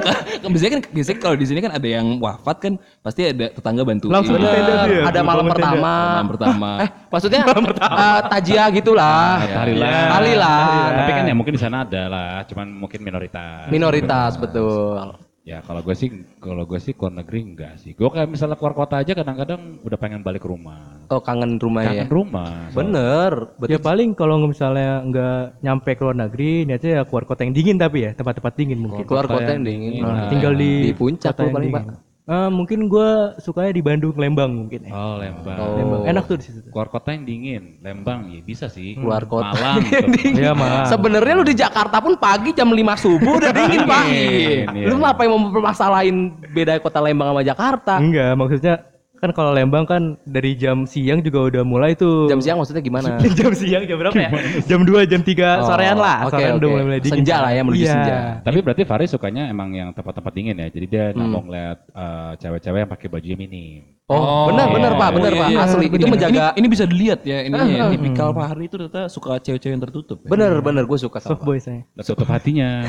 Kan 0.43 0.49
biasanya 0.53 0.73
kan 0.79 0.83
biasanya 0.91 1.19
kalau 1.21 1.37
di 1.37 1.47
sini 1.47 1.59
kan 1.62 1.73
ada 1.75 1.89
yang 1.89 2.06
wafat 2.19 2.56
kan 2.61 2.73
pasti 3.00 3.21
ada 3.29 3.47
tetangga 3.53 3.83
bantuin. 3.87 4.12
Langsung 4.12 4.37
di 4.39 4.47
tenda 4.47 4.73
tuh 4.87 4.93
ya, 4.93 5.03
Ada 5.09 5.21
malam 5.25 5.44
pertama. 5.49 5.94
Malam 5.94 6.29
pertama. 6.29 6.71
Eh, 6.83 6.89
maksudnya 7.09 7.41
eh, 7.47 8.21
tajia 8.29 8.65
gitulah. 8.75 9.43
Tahlilan. 9.47 10.06
Tahlilan. 10.12 10.91
Tapi 10.99 11.11
kan 11.12 11.25
ya 11.29 11.35
mungkin 11.35 11.53
di 11.56 11.61
sana 11.61 11.77
ada 11.85 12.03
lah, 12.09 12.35
cuman 12.49 12.67
mungkin 12.71 13.00
minoritas. 13.03 13.69
Minoritas 13.69 14.33
betul. 14.39 15.31
Ya 15.43 15.59
kalau 15.59 15.83
gue 15.83 15.91
sih, 15.99 16.06
kalau 16.39 16.62
gue 16.62 16.79
sih 16.79 16.94
keluar 16.94 17.19
negeri 17.19 17.43
enggak 17.43 17.75
sih. 17.83 17.99
Gue 17.99 18.06
kayak 18.15 18.31
misalnya 18.31 18.55
keluar 18.55 18.79
kota 18.79 19.03
aja 19.03 19.11
kadang-kadang 19.11 19.83
udah 19.83 19.99
pengen 19.99 20.23
balik 20.23 20.47
ke 20.47 20.49
rumah. 20.49 21.03
Oh 21.11 21.19
kangen 21.19 21.59
rumah 21.59 21.83
ya. 21.83 22.06
Kangen 22.06 22.11
rumah. 22.15 22.71
soalnya. 22.71 22.79
Bener. 22.79 23.33
Ya 23.67 23.79
paling 23.83 24.15
kalau 24.15 24.39
misalnya 24.47 25.03
nggak 25.03 25.67
nyampe 25.67 25.91
ke 25.99 26.03
luar 26.06 26.15
negeri, 26.15 26.62
niatnya 26.62 26.91
ya 26.94 27.03
keluar 27.03 27.27
kota 27.27 27.43
yang 27.43 27.59
dingin 27.59 27.75
tapi 27.75 28.06
ya 28.06 28.11
tempat-tempat 28.15 28.55
dingin 28.55 28.79
mungkin. 28.87 29.03
Keluar 29.03 29.27
kota 29.27 29.50
yang 29.50 29.67
dingin. 29.67 30.06
Nah, 30.06 30.31
tinggal 30.31 30.55
di 30.55 30.94
Di 30.94 30.94
puncak 30.94 31.35
kota 31.35 31.43
yang 31.43 31.55
paling, 31.59 31.71
dingin. 31.75 31.87
Pak. 31.91 32.12
Eh, 32.22 32.50
mungkin 32.54 32.86
gue 32.86 33.34
sukanya 33.42 33.74
di 33.74 33.82
Bandung, 33.82 34.14
Lembang 34.14 34.54
mungkin 34.54 34.86
ya. 34.86 34.94
Oh 34.94 35.19
Lembang. 35.19 35.58
Lembang. 35.58 36.02
Enak 36.06 36.30
tuh 36.30 36.38
di 36.38 36.44
situ. 36.46 36.70
Keluar 36.70 36.86
kota 36.86 37.10
yang 37.10 37.26
dingin, 37.26 37.82
Lembang 37.82 38.30
ya 38.30 38.38
bisa 38.46 38.70
sih. 38.70 38.94
Keluar 38.94 39.26
kota 39.26 39.58
Malang. 39.58 39.82
yang 39.91 40.10
dingin. 40.14 40.34
Iya, 40.38 40.52
Malang. 40.55 40.86
Sebenarnya 40.86 41.34
lu 41.34 41.43
di 41.43 41.56
Jakarta 41.58 41.98
pun 41.98 42.14
pagi 42.14 42.55
jam 42.55 42.70
5 42.70 42.79
subuh 43.02 43.43
udah 43.43 43.50
dingin, 43.50 43.82
Pak. 43.91 44.05
Dingin, 44.06 44.67
iya. 44.70 44.86
Lu 44.86 45.02
apa 45.02 45.26
yang 45.26 45.34
mempermasalahin 45.34 46.17
beda 46.55 46.79
kota 46.79 47.02
Lembang 47.02 47.34
sama 47.34 47.43
Jakarta? 47.43 47.98
Enggak, 47.98 48.38
maksudnya 48.38 48.74
kan 49.22 49.31
kalau 49.31 49.55
Lembang 49.55 49.86
kan 49.86 50.19
dari 50.26 50.52
jam 50.52 50.82
siang 50.82 51.22
juga 51.22 51.46
udah 51.46 51.62
mulai 51.62 51.94
tuh. 51.94 52.26
Jam 52.26 52.43
siang 52.43 52.58
maksudnya 52.58 52.82
gimana? 52.82 53.22
jam 53.38 53.55
siang 53.55 53.86
jam 53.86 53.94
berapa 53.94 54.19
ya? 54.19 54.31
Jam 54.67 54.82
2, 54.82 55.06
jam 55.06 55.22
3 55.22 55.62
Oh, 55.62 55.70
sorean 55.70 55.94
lah. 55.94 56.26
oke, 56.26 56.34
sorean 56.34 56.58
udah 56.58 56.67
oke. 56.67 56.74
mulai 56.74 56.84
mulai 56.84 56.98
dingin. 56.98 57.22
Senja 57.22 57.38
lah 57.38 57.55
ya, 57.55 57.62
menuju 57.62 57.86
Iya. 57.86 57.94
senja. 57.94 58.43
Tapi 58.43 58.58
berarti 58.58 58.82
Faris 58.82 59.08
sukanya 59.08 59.46
emang 59.46 59.70
yang 59.70 59.94
tempat-tempat 59.94 60.32
dingin 60.34 60.58
ya. 60.58 60.67
Jadi 60.67 60.86
dia 60.91 61.05
nggak 61.10 61.22
Hmm. 61.22 61.31
mau 61.31 61.41
ngeliat 61.41 61.79
eh, 61.86 62.32
cewek-cewek 62.36 62.79
yang 62.82 62.91
pakai 62.91 63.06
baju 63.06 63.26
minim. 63.38 63.82
Oh, 64.10 64.50
benar 64.50 64.67
benar 64.69 64.93
Pak, 64.98 65.08
benar 65.14 65.32
iya, 65.32 65.41
Pak. 65.41 65.48
iya. 65.48 65.58
Asli 65.62 65.86
itu 65.86 66.05
menjaga 66.05 66.43
ini, 66.50 66.58
ini 66.58 66.67
bisa 66.67 66.84
dilihat 66.84 67.20
ya 67.22 67.38
ini 67.41 67.55
Ah, 67.55 67.64
ya, 67.64 67.81
ah. 67.81 67.88
tipikal 67.94 68.29
Pak 68.34 68.44
Hari 68.50 68.67
itu 68.67 68.74
ternyata 68.74 69.06
suka 69.06 69.38
cewek-cewek 69.38 69.72
yang 69.72 69.81
tertutup. 69.81 70.19
Ya. 70.20 70.29
bener 70.29 70.52
bener 70.58 70.82
gue 70.82 70.98
suka 70.98 71.17
sama 71.17 71.32
Soft 71.32 71.46
boy 71.46 71.56
saya. 71.56 71.86
Tutup 71.96 72.26
hatinya. 72.26 72.82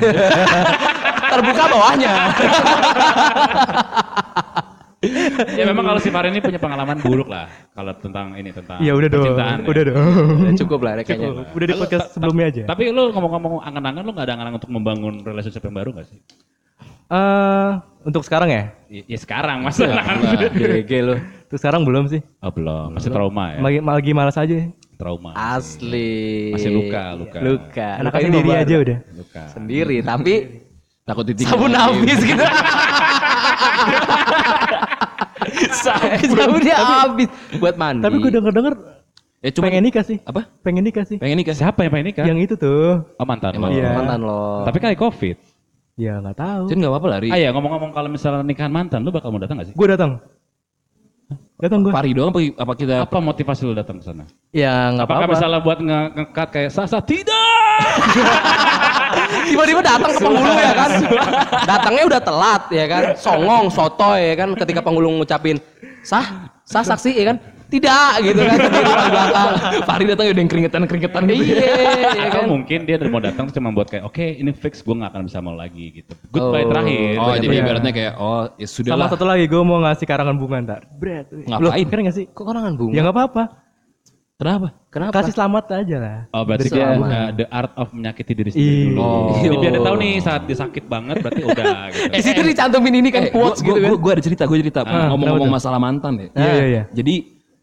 terbuka 1.32 1.64
bawahnya. 1.70 2.10
ya 5.60 5.64
memang 5.68 5.84
kalau 5.84 6.00
si 6.00 6.10
Faris 6.10 6.32
ini 6.32 6.40
punya 6.40 6.60
pengalaman 6.60 6.98
buruk 7.00 7.28
lah. 7.28 7.48
Kalau 7.76 7.92
tentang 8.00 8.34
ini 8.36 8.50
tentang 8.50 8.80
Iya 8.80 8.94
udah 8.96 9.10
dong. 9.12 9.24
percintaan 9.26 9.58
ya. 9.60 9.68
Udah 9.68 9.84
dong. 9.84 9.98
Udah 10.40 10.54
cukup 10.60 10.80
lah 10.82 10.92
ya 10.96 11.04
kayaknya. 11.04 11.30
Cukup. 11.30 11.46
Udah 11.54 11.66
di 11.68 11.76
podcast 11.76 12.06
sebelumnya 12.12 12.46
aja. 12.50 12.64
Tapi 12.68 12.84
lu 12.90 13.04
ngomong-ngomong 13.12 13.62
angan-angan 13.62 14.04
lu 14.04 14.12
gak 14.16 14.26
ada 14.26 14.34
angan-angan 14.40 14.60
untuk 14.64 14.72
membangun 14.72 15.14
relationship 15.22 15.64
yang 15.64 15.76
baru 15.76 15.90
gak 16.00 16.08
sih? 16.08 16.20
Eh, 17.14 17.70
untuk 18.08 18.24
sekarang 18.26 18.50
ya? 18.50 18.64
Ya, 18.90 19.04
ya 19.06 19.18
sekarang 19.20 19.62
masalah. 19.62 20.04
GG 20.56 20.92
lu. 21.04 21.16
Untuk 21.20 21.60
sekarang 21.60 21.86
belum 21.86 22.10
sih. 22.10 22.22
Oh 22.42 22.50
belum, 22.50 22.98
masih 22.98 23.12
trauma 23.14 23.54
ya. 23.54 23.60
Lagi, 23.62 23.80
lagi 23.84 24.12
malas 24.16 24.38
aja. 24.40 24.56
Trauma. 24.98 25.36
Asli. 25.36 26.54
Masih 26.56 26.72
luka, 26.72 27.04
luka. 27.18 27.38
Luka. 27.44 27.90
Ini 28.00 28.10
sendiri 28.32 28.50
aja 28.56 28.76
udah. 28.80 28.98
Luka. 29.14 29.44
Sendiri 29.52 29.98
tapi 30.02 30.34
Takut 31.04 31.28
titik. 31.28 31.44
sabun 31.52 31.76
habis 31.76 32.16
gitu. 32.24 32.40
Sabunnya 35.76 36.76
habis 37.00 37.28
buat 37.56 37.76
mandi. 37.76 38.02
Tapi 38.02 38.16
gue 38.18 38.32
denger-denger 38.32 38.76
Ya 39.44 39.52
cuma 39.52 39.68
pengen 39.68 39.84
nikah 39.84 40.02
sih. 40.02 40.24
apa? 40.24 40.48
Pengen 40.64 40.84
nikah 40.84 41.04
sih. 41.04 41.20
Pengen 41.20 41.36
nikah? 41.36 41.52
Siapa 41.52 41.84
yang 41.84 41.92
pengen 41.92 42.08
nikah? 42.10 42.24
Yang 42.24 42.40
itu 42.42 42.56
tuh. 42.56 43.04
Oh 43.14 43.26
mantan 43.26 43.52
Emang. 43.54 43.70
lo. 43.70 43.76
Iya. 43.76 43.92
mantan 43.92 44.20
lo. 44.24 44.64
Tapi 44.64 44.78
kayak 44.80 44.96
covid. 44.96 45.36
Ya 45.94 46.18
nggak 46.18 46.36
tahu. 46.36 46.64
Jadi 46.66 46.78
nggak 46.80 46.90
apa-apa 46.90 47.08
lah, 47.08 47.18
Ri. 47.20 47.28
Ah 47.28 47.38
ya 47.38 47.50
ngomong-ngomong 47.52 47.92
kalau 47.92 48.08
misalnya 48.08 48.40
nikahan 48.42 48.72
mantan, 48.72 49.04
lu 49.04 49.12
bakal 49.12 49.30
mau 49.30 49.38
datang 49.38 49.60
gak 49.60 49.68
sih? 49.70 49.76
Gue 49.76 49.86
datang. 49.86 50.24
Datang 51.56 51.80
gue. 51.82 51.92
Pari 51.92 52.12
doang 52.12 52.30
apa, 52.30 52.40
apa 52.40 52.74
kita 52.74 52.96
Apa 53.04 53.20
motivasi 53.20 53.62
lu 53.64 53.74
datang 53.74 54.00
ke 54.00 54.04
sana? 54.04 54.24
Ya 54.50 54.90
nggak 54.90 55.06
Apakah 55.06 55.20
apa-apa. 55.22 55.34
misalnya 55.36 55.60
buat 55.60 55.80
nge- 55.80 56.12
nge-cut 56.14 56.50
kayak 56.50 56.72
Sasa 56.72 57.00
tidak? 57.00 57.52
Tiba-tiba 59.50 59.82
datang 59.82 60.12
ke 60.14 60.20
penghulu 60.22 60.54
ya 60.56 60.74
kan. 60.74 60.90
Datangnya 61.66 62.04
udah 62.10 62.22
telat 62.22 62.64
ya 62.70 62.86
kan. 62.90 63.04
Songong, 63.18 63.66
sotoy 63.70 64.34
ya 64.34 64.36
kan 64.40 64.50
ketika 64.58 64.80
penghulu 64.82 65.10
ngucapin 65.22 65.58
sah, 66.04 66.52
sah 66.64 66.84
saksi 66.84 67.12
ya 67.16 67.26
kan. 67.34 67.38
Tidak 67.74 68.14
gitu 68.22 68.38
kan 68.38 68.58
di 68.70 69.10
belakang. 69.10 69.50
Pari 69.82 70.04
datang 70.06 70.26
udah 70.30 70.42
yang 70.46 70.52
keringetan-keringetan 70.52 71.22
gitu. 71.26 71.58
Iya, 71.58 71.74
ya 72.14 72.30
kan. 72.30 72.46
mungkin 72.46 72.86
dia 72.86 73.02
mau 73.10 73.18
datang 73.18 73.50
tuh 73.50 73.58
cuma 73.58 73.74
buat 73.74 73.90
kayak 73.90 74.06
oke 74.06 74.22
ini 74.22 74.54
fix 74.54 74.86
gue 74.86 74.94
gak 74.94 75.10
akan 75.10 75.26
bisa 75.26 75.42
mau 75.42 75.58
lagi 75.58 75.90
gitu. 75.90 76.14
Goodbye 76.30 76.64
Oh. 76.64 76.70
terakhir. 76.70 77.18
Oh, 77.18 77.34
jadi 77.34 77.56
ibaratnya 77.66 77.90
kayak 77.90 78.14
oh 78.22 78.46
ya 78.62 78.68
sudah 78.70 78.94
Sama 78.94 79.10
satu 79.10 79.26
lagi 79.26 79.50
gue 79.50 79.62
mau 79.66 79.82
ngasih 79.82 80.06
karangan 80.06 80.38
bunga 80.38 80.58
ntar. 80.62 80.82
Bret. 81.02 81.34
Ngapain? 81.34 81.86
Keren 81.90 82.04
gak 82.06 82.18
sih? 82.22 82.26
Kok 82.30 82.46
karangan 82.46 82.74
bunga? 82.78 82.94
Ya 82.94 83.02
nggak 83.02 83.16
apa-apa. 83.18 83.44
Kenapa? 84.44 84.68
Kenapa? 84.92 85.12
Kasih 85.16 85.34
selamat 85.34 85.64
aja 85.74 85.98
lah. 85.98 86.18
Oh 86.30 86.44
berarti 86.44 86.68
dia 86.68 86.84
uh, 86.92 87.32
the 87.32 87.48
art 87.48 87.72
of 87.74 87.88
menyakiti 87.90 88.32
diri 88.34 88.50
sendiri 88.52 88.68
Iya. 88.68 88.84
dulu. 88.86 89.00
Oh. 89.00 89.32
Jadi 89.40 89.56
biar 89.56 89.72
dia 89.72 89.82
tahu 89.82 89.96
nih 89.98 90.14
saat 90.20 90.42
dia 90.44 90.58
sakit 90.60 90.84
banget 90.86 91.16
berarti 91.18 91.42
udah 91.42 91.76
gitu. 91.90 92.12
Di 92.20 92.22
situ 92.22 92.42
dicantumin 92.44 92.94
ini 92.94 93.10
kan 93.10 93.24
Eh, 93.24 93.32
quotes 93.32 93.60
gua, 93.60 93.72
gitu 93.72 93.80
kan. 93.80 93.90
gua, 93.90 93.98
gua 93.98 94.12
ada 94.12 94.22
cerita, 94.22 94.44
gua 94.44 94.58
cerita. 94.60 94.80
Ah, 94.84 95.08
Ngomong-ngomong 95.10 95.48
tuh? 95.48 95.56
masalah 95.56 95.80
mantan 95.80 96.14
ya. 96.14 96.28
Iya 96.30 96.52
iya 96.52 96.66
iya. 96.68 96.84
Jadi 96.92 97.16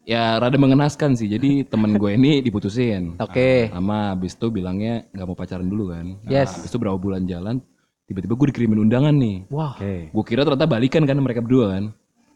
ya 0.03 0.23
rada 0.37 0.57
mengenaskan 0.57 1.13
sih. 1.15 1.29
Jadi 1.29 1.63
temen 1.65 1.95
gue 1.95 2.11
ini 2.11 2.41
diputusin. 2.41 3.21
Oke. 3.21 3.69
Sama 3.69 4.17
abis 4.17 4.33
itu 4.35 4.49
bilangnya 4.49 5.05
nggak 5.11 5.27
mau 5.27 5.37
pacaran 5.37 5.69
dulu 5.69 5.93
kan. 5.93 6.17
Nah, 6.19 6.31
Yes. 6.33 6.57
Abis 6.57 6.67
itu 6.67 6.81
berapa 6.81 6.97
bulan 6.97 7.23
jalan, 7.25 7.61
tiba-tiba 8.07 8.33
gue 8.35 8.47
dikirimin 8.49 8.81
undangan 8.81 9.13
nih. 9.13 9.45
Wah. 9.49 9.77
Oke. 9.77 10.09
Gue 10.09 10.25
kira 10.25 10.43
ternyata 10.43 10.65
balikan 10.65 11.05
kan 11.05 11.15
mereka 11.15 11.39
berdua 11.39 11.77
kan. 11.77 11.85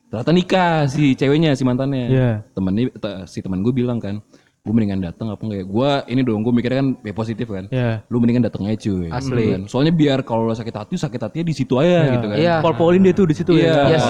Ternyata 0.04 0.30
nikah 0.30 0.86
si 0.86 1.16
ceweknya, 1.16 1.56
si 1.56 1.64
mantannya. 1.64 2.06
Iya. 2.06 2.30
Temennya, 2.52 2.92
te- 2.92 3.24
si 3.26 3.40
teman 3.40 3.66
gue 3.66 3.74
bilang 3.74 3.98
kan, 3.98 4.22
gue 4.64 4.72
mendingan 4.72 5.04
datang 5.04 5.28
apa 5.28 5.44
enggak. 5.44 5.68
Gue 5.68 5.90
ini 6.08 6.24
dong, 6.24 6.40
gue 6.40 6.48
mikirnya 6.48 6.80
kan 6.80 6.88
ya 7.04 7.12
positif 7.12 7.46
kan. 7.52 7.68
Iya. 7.68 8.00
Lu 8.08 8.16
mendingan 8.16 8.48
datang 8.48 8.64
aja 8.64 8.80
cuy. 8.80 9.12
Asli. 9.12 9.36
Gitu 9.36 9.52
kan. 9.52 9.62
Soalnya 9.68 9.92
biar 9.92 10.18
kalau 10.24 10.48
lo 10.48 10.56
sakit 10.56 10.72
hati, 10.72 10.94
sakit 10.96 11.20
hatinya 11.20 11.44
di 11.44 11.54
situ 11.54 11.76
aja 11.76 12.16
gitu 12.16 12.26
kan. 12.32 12.36
Iya. 12.40 12.54
Pol-polin 12.64 13.04
dia 13.04 13.12
tuh 13.12 13.28
di 13.28 13.36
situ 13.36 13.52
Iya. 13.60 13.92
ya. 13.92 14.00
Yes. 14.00 14.04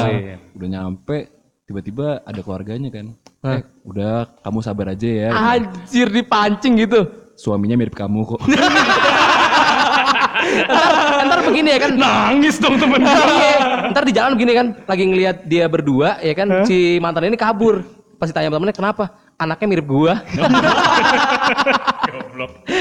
Udah 0.54 0.68
nyampe, 0.70 1.16
tiba-tiba 1.66 2.22
ada 2.22 2.38
keluarganya 2.38 2.86
kan. 2.94 3.06
Eh, 3.50 3.60
udah 3.82 4.30
kamu 4.46 4.58
sabar 4.62 4.94
aja 4.94 5.08
ya. 5.10 5.30
Anjir 5.34 6.06
dipancing 6.14 6.78
gitu. 6.78 7.02
Suaminya 7.34 7.74
mirip 7.74 7.98
kamu 7.98 8.22
kok. 8.22 8.40
Ntar, 10.44 10.92
ntar 11.24 11.40
begini 11.50 11.68
ya 11.72 11.78
kan. 11.82 11.92
Nangis 11.96 12.60
dong 12.60 12.76
temen 12.76 13.00
Iya, 13.00 13.90
ntar 13.90 14.02
di 14.04 14.12
jalan 14.12 14.36
begini 14.36 14.52
kan, 14.52 14.66
lagi 14.84 15.04
ngelihat 15.08 15.36
dia 15.48 15.64
berdua 15.66 16.20
ya 16.20 16.36
kan, 16.36 16.68
si 16.68 17.00
mantan 17.00 17.26
ini 17.26 17.34
kabur. 17.34 17.80
Pasti 18.20 18.30
tanya 18.30 18.52
temennya 18.52 18.76
kenapa? 18.76 19.10
Anaknya 19.44 19.66
mirip 19.68 19.86
gua. 19.86 20.24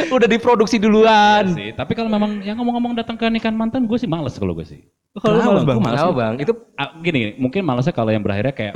Udah 0.10 0.28
diproduksi 0.28 0.78
duluan. 0.80 1.54
sih. 1.54 1.74
Tapi 1.74 1.94
kalau 1.94 2.10
memang 2.10 2.42
yang 2.42 2.58
ngomong-ngomong 2.58 2.98
datang 2.98 3.16
ke 3.16 3.26
nikahan 3.28 3.54
mantan, 3.54 3.86
gue 3.86 3.98
sih 3.98 4.08
males 4.08 4.34
kalau 4.34 4.56
gue 4.56 4.66
sih. 4.66 4.82
Kalau 5.14 5.38
lu 5.38 5.44
males 5.46 5.64
bang. 5.64 5.78
Kenapa 5.78 6.14
bang? 6.14 6.34
Itu 6.42 6.54
Ah, 6.74 6.90
gini, 6.98 7.18
gini, 7.20 7.32
mungkin 7.38 7.62
malesnya 7.62 7.94
kalau 7.94 8.10
yang 8.10 8.26
berakhirnya 8.26 8.54
kayak 8.54 8.74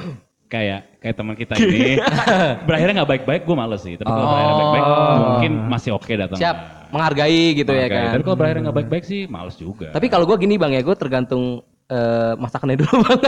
kayak 0.47 0.79
kayak 1.03 1.15
teman 1.17 1.35
kita 1.35 1.53
ini 1.59 1.99
berakhirnya 2.63 3.03
nggak 3.03 3.09
baik-baik, 3.09 3.41
gue 3.43 3.55
males 3.57 3.81
sih. 3.81 3.95
Tapi 3.97 4.05
kalau 4.05 4.27
berakhirnya 4.27 4.55
baik-baik, 4.55 4.85
mungkin 5.17 5.51
masih 5.67 5.91
oke 5.97 6.13
datang. 6.13 6.37
siap 6.37 6.57
menghargai 6.87 7.43
gitu 7.57 7.71
ya 7.73 7.87
kan. 7.89 8.05
Tapi 8.15 8.23
kalau 8.23 8.37
berakhirnya 8.37 8.63
nggak 8.69 8.77
baik-baik 8.83 9.03
sih, 9.03 9.21
males 9.27 9.55
juga. 9.57 9.89
Tapi 9.91 10.07
kalau 10.07 10.23
gua 10.23 10.37
gini 10.37 10.55
bang 10.55 10.77
ya, 10.77 10.81
gue 10.85 10.95
tergantung 10.95 11.65
eh, 11.87 12.33
masakannya 12.35 12.77
dulu 12.77 12.95
bang. 13.01 13.19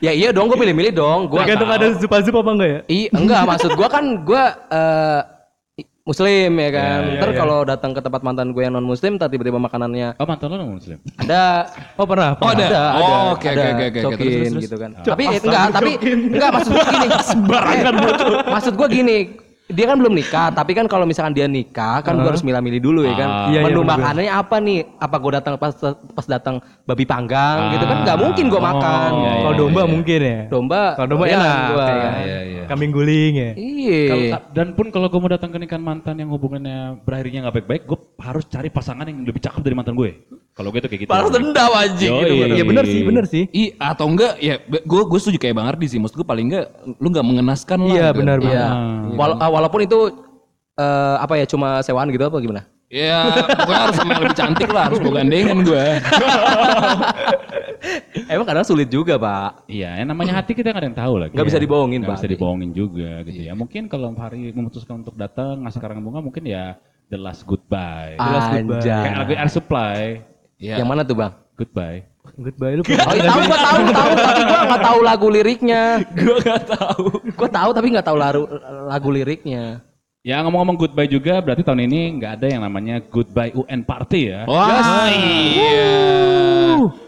ya 0.00 0.12
iya 0.12 0.30
dong, 0.30 0.46
gue 0.46 0.56
pilih-milih 0.56 0.92
dong. 0.92 1.26
Gua 1.26 1.42
Tergantung 1.42 1.70
ada 1.70 1.86
zupa-zupa 1.94 2.38
apa 2.40 2.50
enggak 2.52 2.68
ya? 2.68 2.80
Iya, 2.86 3.08
enggak 3.12 3.42
maksud 3.46 3.70
gua 3.74 3.88
kan 3.88 4.04
gua 4.22 4.42
eh, 4.68 5.20
i- 5.80 5.88
muslim 6.02 6.50
ya 6.54 6.70
kan. 6.70 7.00
Iya, 7.04 7.18
Ntar 7.18 7.30
kalau 7.34 7.58
datang 7.64 7.90
ke 7.90 8.00
tempat 8.00 8.20
mantan 8.20 8.50
gue 8.50 8.62
yang 8.62 8.74
non 8.74 8.84
muslim, 8.84 9.16
ntar 9.16 9.26
tiba-tiba 9.26 9.56
makanannya 9.56 10.14
oh 10.14 10.24
mantan 10.24 10.46
lo 10.48 10.56
non 10.56 10.76
muslim. 10.76 10.98
ada 11.16 11.66
Oh 11.94 12.04
pernah. 12.04 12.36
Oh, 12.36 12.48
ada? 12.48 12.64
ada, 12.64 12.82
Oh, 12.94 13.00
ada, 13.00 13.16
oke, 13.32 13.46
ada, 13.48 13.62
oke, 13.64 13.84
oke, 13.84 14.00
oke. 14.04 14.16
terus, 14.16 14.34
terus. 14.50 14.62
gitu 14.62 14.76
kan. 14.76 14.90
Tapi 15.00 15.24
eh, 15.26 15.40
enggak, 15.40 15.64
tapi 15.72 15.90
enggak 16.30 16.50
maksud 16.52 16.70
gua 16.70 16.84
gini. 16.86 17.08
Sembarangan 17.30 17.94
Maksud 18.46 18.72
gua 18.74 18.88
gini, 18.88 19.18
dia 19.64 19.88
kan 19.88 19.96
belum 19.96 20.12
nikah, 20.12 20.52
tapi 20.52 20.76
kan 20.76 20.84
kalau 20.84 21.08
misalkan 21.08 21.32
dia 21.32 21.48
nikah, 21.48 22.04
kan 22.04 22.20
gua 22.20 22.36
harus 22.36 22.44
milah-milih 22.44 22.84
dulu 22.84 23.00
ya 23.08 23.16
kan. 23.16 23.28
Ah. 23.28 23.48
Iya, 23.48 23.60
iya, 23.60 23.60
Menu 23.64 23.80
makanannya 23.80 24.32
apa 24.32 24.56
nih? 24.60 24.78
Apa 25.00 25.16
gua 25.16 25.40
datang 25.40 25.56
pas 25.56 25.72
pas 26.12 26.26
datang 26.28 26.60
babi 26.84 27.08
panggang 27.08 27.72
gitu 27.72 27.84
kan 27.88 28.04
nggak 28.04 28.18
mungkin 28.20 28.44
gua 28.52 28.60
makan. 28.60 29.10
iya, 29.16 29.24
iya, 29.24 29.40
Kalau 29.40 29.54
domba 29.56 29.82
mungkin 29.88 30.20
ya. 30.20 30.40
Domba, 30.52 30.82
Kalau 31.00 31.08
domba 31.08 31.24
doyan 31.24 31.40
enak. 31.40 31.56
gua. 31.72 31.86
kayak 31.88 32.12
Iya, 32.20 32.38
iya. 32.44 32.62
Kambing 32.68 32.92
guling 32.92 33.32
ya. 33.36 33.50
Iya. 33.56 34.00
Kalau- 34.04 34.52
dan 34.52 34.66
pun 34.76 34.86
kalau 34.92 35.06
gue 35.08 35.20
mau 35.20 35.28
datang 35.32 35.50
ke 35.52 35.58
nikahan 35.60 35.84
mantan 35.84 36.16
yang 36.16 36.28
hubungannya 36.32 37.00
berakhirnya 37.00 37.48
nggak 37.48 37.54
baik-baik, 37.60 37.82
gue 37.88 37.98
harus 38.20 38.44
cari 38.48 38.68
pasangan 38.68 39.04
yang 39.08 39.24
lebih 39.24 39.40
cakep 39.40 39.60
dari 39.64 39.76
mantan 39.76 39.96
gue. 39.96 40.12
Kalau 40.54 40.70
gue 40.70 40.78
tuh 40.78 40.86
kayak 40.86 41.02
gitu. 41.02 41.10
Balas 41.10 41.30
dendam 41.30 41.70
anjing 41.74 42.10
Yoi. 42.14 42.22
gitu. 42.22 42.34
Iya 42.54 42.64
bener 42.64 42.84
sih, 42.86 43.00
bener 43.02 43.24
sih. 43.26 43.42
I 43.50 43.64
atau 43.74 44.06
enggak 44.06 44.38
ya 44.38 44.54
gue 44.62 45.02
gue 45.04 45.18
setuju 45.18 45.38
kayak 45.38 45.54
Bang 45.54 45.66
Ardi 45.66 45.86
sih. 45.86 45.98
Maksud 45.98 46.14
gue 46.14 46.22
paling 46.22 46.46
enggak 46.46 46.66
lu 46.96 47.10
enggak 47.10 47.26
mengenaskan 47.26 47.78
lah. 47.82 47.90
Iya 47.90 48.06
gitu. 48.08 48.18
benar 48.22 48.38
Iya. 48.38 48.66
benar. 48.70 49.18
Wala- 49.18 49.38
ah, 49.38 49.50
walaupun 49.50 49.80
itu 49.82 49.98
eh, 50.74 51.16
apa 51.18 51.34
ya 51.36 51.46
cuma 51.46 51.82
sewaan 51.82 52.06
gitu 52.08 52.22
apa 52.22 52.38
gimana? 52.38 52.62
Ya 52.86 53.26
pokoknya 53.50 53.82
harus 53.90 53.96
sama 53.98 54.10
yang 54.14 54.22
lebih 54.22 54.38
cantik 54.38 54.70
lah. 54.70 54.82
Harus 54.86 54.98
gue 55.02 55.10
gandengan 55.10 55.58
gue. 55.60 55.84
Emang 58.24 58.46
kadang 58.46 58.64
sulit 58.64 58.88
juga, 58.88 59.18
Pak. 59.18 59.66
Iya, 59.66 60.00
yang 60.00 60.08
namanya 60.08 60.40
hati 60.40 60.54
kita 60.54 60.70
nggak 60.70 60.80
ada 60.80 60.88
yang 60.88 60.96
tahu 60.96 61.14
lah. 61.18 61.26
Nggak 61.28 61.46
bisa 61.46 61.58
dibohongin, 61.58 61.98
Nggak 62.00 62.10
Pak. 62.10 62.18
bisa 62.22 62.28
dibohongin 62.30 62.70
juga 62.72 63.10
gitu 63.26 63.40
ya. 63.42 63.52
Mungkin 63.52 63.82
kalau 63.86 64.14
hari 64.14 64.50
memutuskan 64.50 65.02
untuk 65.02 65.14
datang 65.14 65.66
ngasih 65.66 65.80
karangan 65.82 66.00
bunga 66.00 66.20
mungkin 66.22 66.44
ya 66.46 66.78
the 67.10 67.18
last 67.18 67.44
goodbye. 67.44 68.16
Anjay. 68.16 68.80
Kayak 68.80 69.16
lagu 69.20 69.32
Air 69.36 69.50
Supply, 69.52 70.00
Ya. 70.64 70.80
Yang 70.80 70.88
mana 70.88 71.04
tuh, 71.04 71.16
Bang? 71.20 71.44
goodbye. 71.54 72.02
Goodbye 72.34 72.74
lu. 72.80 72.82
Oh, 72.82 72.96
tahu 72.98 73.40
gua 73.46 73.58
tahu, 73.62 73.78
tahu, 73.94 74.12
tapi 74.16 74.42
gua 74.42 74.60
nggak 74.66 74.82
tahu 74.82 74.98
lagu 75.04 75.26
liriknya. 75.30 75.82
gua 76.18 76.36
nggak 76.42 76.62
tahu. 76.66 77.04
Gua 77.36 77.50
tahu 77.50 77.70
tapi 77.70 77.86
nggak 77.94 78.06
tahu 78.06 78.16
lagu, 78.18 78.42
lagu 78.90 79.08
liriknya. 79.12 79.64
Ya 80.24 80.40
ngomong-ngomong 80.40 80.80
goodbye 80.80 81.04
juga 81.04 81.36
berarti 81.44 81.60
tahun 81.60 81.84
ini 81.84 82.16
nggak 82.16 82.40
ada 82.40 82.46
yang 82.48 82.64
namanya 82.64 82.96
goodbye 83.12 83.52
UN 83.52 83.84
party 83.84 84.32
ya. 84.32 84.48
Wah 84.48 85.04
iya. 85.12 86.00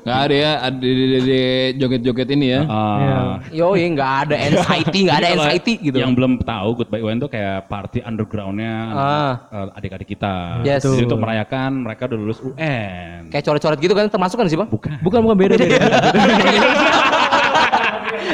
Nggak 0.04 0.18
ada 0.20 0.34
ya. 0.36 0.52
Ada 0.60 0.76
di- 0.76 1.24
di 1.24 1.40
joget-joget 1.80 2.28
ini 2.36 2.52
ya. 2.52 2.68
Ah, 2.68 3.40
Yoi, 3.48 3.88
nggak 3.96 4.12
ada 4.28 4.36
anxiety, 4.52 5.08
nggak 5.08 5.16
ada 5.16 5.28
Kalau 5.32 5.36
anxiety 5.48 5.72
gitu. 5.80 5.96
Yang 5.96 6.12
belum 6.12 6.32
tahu 6.44 6.68
Goodbye 6.84 7.00
UN 7.00 7.16
tuh 7.16 7.32
kayak 7.32 7.72
party 7.72 8.04
undergroundnya 8.04 8.74
eh, 9.48 9.66
adik-adik 9.80 10.12
kita. 10.12 10.60
Yes. 10.60 10.84
Jadi 10.84 11.08
untuk 11.08 11.24
merayakan 11.24 11.88
mereka 11.88 12.12
udah 12.12 12.18
lulus 12.20 12.44
UN. 12.44 13.32
Kayak 13.32 13.48
coret-coret 13.48 13.80
gitu 13.80 13.96
kan 13.96 14.12
termasuk 14.12 14.36
kan 14.36 14.44
sih, 14.44 14.60
Bang? 14.60 14.68
Bukan. 14.68 14.92
Bukan 15.00 15.24
bukan 15.24 15.36
beda 15.40 15.56
beda. 15.56 15.72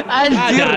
Anjir. 0.03 0.67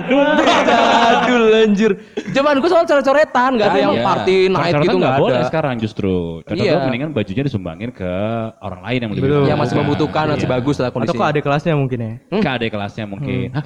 Jadul 0.67 1.45
anjir. 1.57 1.91
Zaman 2.31 2.59
gua 2.59 2.71
soal 2.71 2.85
coret-coretan, 2.85 3.51
nggak 3.55 3.67
ada 3.67 3.73
Tapi 3.73 3.81
yang 3.81 3.95
emang- 3.95 4.07
party 4.07 4.37
night 4.49 4.75
gitu 4.77 4.89
nggak 4.91 5.01
nggak 5.01 5.21
boleh 5.21 5.37
ada. 5.37 5.49
sekarang 5.49 5.75
justru. 5.77 6.15
Kata 6.43 6.57
Iya. 6.57 6.75
mendingan 6.83 7.11
bajunya 7.11 7.43
disumbangin 7.43 7.91
ke 7.91 8.13
orang 8.59 8.81
lain 8.83 8.99
yang 9.01 9.11
lebih 9.13 9.23
Betul. 9.25 9.43
Yang 9.47 9.59
masih 9.59 9.75
membutuhkan 9.77 10.25
masih 10.31 10.45
Iya. 10.45 10.55
bagus 10.55 10.77
lah 10.77 10.87
Atau 10.87 10.95
kondisinya. 10.97 11.21
kok 11.21 11.29
ada 11.29 11.41
kelasnya 11.41 11.75
mungkin 11.75 11.99
ya. 11.99 12.13
Ke 12.37 12.49
adik 12.51 12.71
kelasnya 12.71 13.05
mungkin. 13.05 13.49
Hah? 13.53 13.65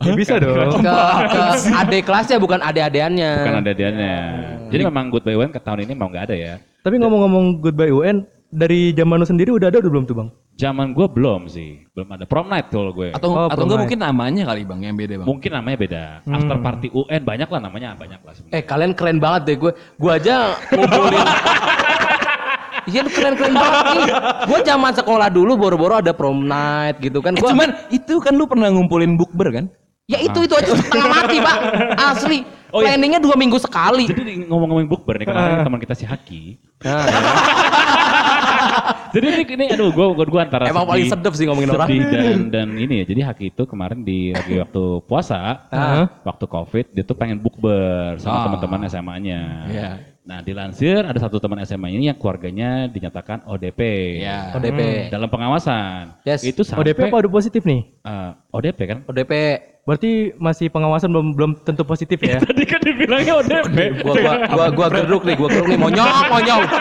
Ya 0.00 0.12
bisa 0.16 0.34
dong. 0.40 0.80
ke, 0.80 0.96
ke 1.28 1.40
adik 1.76 2.02
kelasnya 2.04 2.36
bukan 2.40 2.58
adik-adiannya. 2.58 3.32
Bukan 3.38 3.56
ada 3.58 3.70
dianya. 3.70 4.14
Jadi 4.70 4.82
memang 4.82 5.10
Goodbye 5.10 5.36
UN 5.36 5.50
ke 5.50 5.60
tahun 5.60 5.84
ini 5.84 5.92
mau 5.92 6.08
nggak 6.08 6.24
ada 6.24 6.36
ya. 6.36 6.54
Tapi 6.80 6.96
ngomong-ngomong 6.96 7.60
goodbye 7.60 7.92
UN 7.92 8.24
dari 8.50 8.90
zaman 8.90 9.16
lu 9.16 9.24
sendiri 9.24 9.50
udah 9.50 9.70
ada 9.70 9.78
udah 9.78 9.90
belum 9.90 10.04
tuh 10.04 10.16
bang? 10.16 10.28
Zaman 10.54 10.92
gue 10.92 11.06
belum 11.06 11.46
sih, 11.46 11.86
belum 11.90 12.08
ada 12.10 12.24
prom 12.24 12.44
night 12.44 12.68
kalau 12.68 12.90
gue. 12.90 13.10
Atau 13.10 13.32
Oh, 13.32 13.46
atau 13.46 13.64
enggak 13.64 13.64
pernah. 13.64 13.80
mungkin 13.80 13.98
namanya 14.02 14.42
kali 14.44 14.62
Bang 14.62 14.80
yang 14.82 14.92
beda 14.94 15.14
Bang. 15.16 15.26
Mungkin 15.26 15.50
namanya 15.50 15.76
beda. 15.78 16.02
After 16.26 16.56
party 16.58 16.88
UN 16.90 17.22
banyak 17.22 17.48
lah 17.48 17.60
namanya 17.60 17.88
banyak 17.94 18.20
lah 18.20 18.32
sebenarnya. 18.32 18.54
Eh 18.54 18.62
kalian 18.62 18.92
keren 18.92 19.18
banget 19.18 19.40
deh 19.44 19.56
gue. 19.56 19.72
Gue 19.96 20.10
aja 20.12 20.34
ngumpulin. 20.68 21.24
Iya 22.82 23.04
lu 23.04 23.12
keren-keren 23.12 23.54
banget 23.54 23.84
nih. 23.86 24.04
Gue 24.48 24.58
zaman 24.64 24.90
sekolah 24.90 25.28
dulu 25.28 25.52
boro-boro 25.54 25.94
ada 25.94 26.10
prom 26.10 26.42
night 26.42 26.96
gitu 26.98 27.20
kan. 27.20 27.36
Eh, 27.36 27.38
Gua, 27.38 27.52
cuman 27.52 27.68
itu 27.88 28.18
kan 28.18 28.32
lu 28.32 28.48
pernah 28.48 28.66
ngumpulin 28.68 29.14
bukber 29.14 29.52
kan? 29.52 29.66
ya 30.08 30.18
itu 30.18 30.42
itu 30.42 30.50
aja 30.50 30.74
setengah 30.74 31.06
mati 31.06 31.38
pak. 31.38 31.56
Asli. 31.94 32.42
Oh, 32.72 32.82
iya. 32.82 32.94
Planningnya 32.94 33.20
dua 33.20 33.34
minggu 33.34 33.58
sekali. 33.58 34.06
Jadi 34.06 34.22
di- 34.24 34.42
ngomong-ngomongin 34.42 34.88
bukber 34.88 35.14
nih 35.16 35.26
kemarin 35.28 35.62
teman 35.62 35.78
kita 35.78 35.94
si 35.94 36.02
Haki. 36.02 36.42
Nah, 36.82 37.06
Jadi 39.10 39.26
ini, 39.26 39.42
ini 39.44 39.64
aduh 39.68 39.88
gue 39.88 40.06
gue 40.12 40.26
gua 40.26 40.42
antara 40.42 40.64
emang 40.64 40.84
paling 40.84 41.06
sedep 41.06 41.32
sih 41.32 41.44
ngomongin 41.44 41.70
orang. 41.70 41.88
dan 41.88 42.38
dan 42.48 42.68
ini 42.72 43.02
ya. 43.02 43.04
Jadi 43.04 43.20
Haki 43.22 43.44
itu 43.50 43.62
kemarin 43.64 44.00
di 44.00 44.30
lagi 44.30 44.54
waktu 44.56 44.82
puasa, 45.04 45.66
Ah. 45.68 46.06
waktu 46.22 46.44
covid 46.44 46.86
dia 46.90 47.02
tuh 47.02 47.14
pengen 47.14 47.38
bukber 47.38 48.16
sama 48.16 48.34
Ah. 48.34 48.44
teman-teman 48.46 48.80
SMA-nya. 48.86 49.40
Iya. 49.66 49.90
Nah 50.20 50.38
dilansir 50.40 51.00
ada 51.00 51.16
satu 51.16 51.38
teman 51.38 51.58
SMA 51.60 51.90
ini 51.90 52.06
yang 52.06 52.14
keluarganya 52.14 52.86
dinyatakan 52.86 53.42
ODP. 53.44 53.80
Ya. 54.20 54.52
ODP. 54.52 55.08
Dalam 55.08 55.26
pengawasan. 55.26 56.22
Yes. 56.22 56.42
Itu 56.42 56.62
sampai 56.62 56.86
ODP 56.86 57.08
apa 57.08 57.18
udah 57.18 57.32
positif 57.32 57.62
nih? 57.62 57.82
eh, 58.00 58.30
ODP 58.50 58.78
kan? 58.84 58.98
ODP. 59.04 59.32
Berarti 59.80 60.10
masih 60.36 60.68
pengawasan 60.68 61.08
belum 61.08 61.26
belum 61.34 61.50
tentu 61.64 61.82
positif 61.82 62.20
ya? 62.20 62.36
Tadi 62.46 62.62
kan 62.62 62.78
dibilangnya 62.78 63.32
ODP. 63.34 63.76
Gua 63.98 64.14
gua 64.14 64.34
gua 64.46 64.66
gua 64.70 64.86
geruk 64.92 65.22
nih, 65.24 65.34
gua 65.34 65.48
geruk 65.48 65.66
nih 65.66 65.78
monyong 65.80 66.08
monyong. 66.30 66.62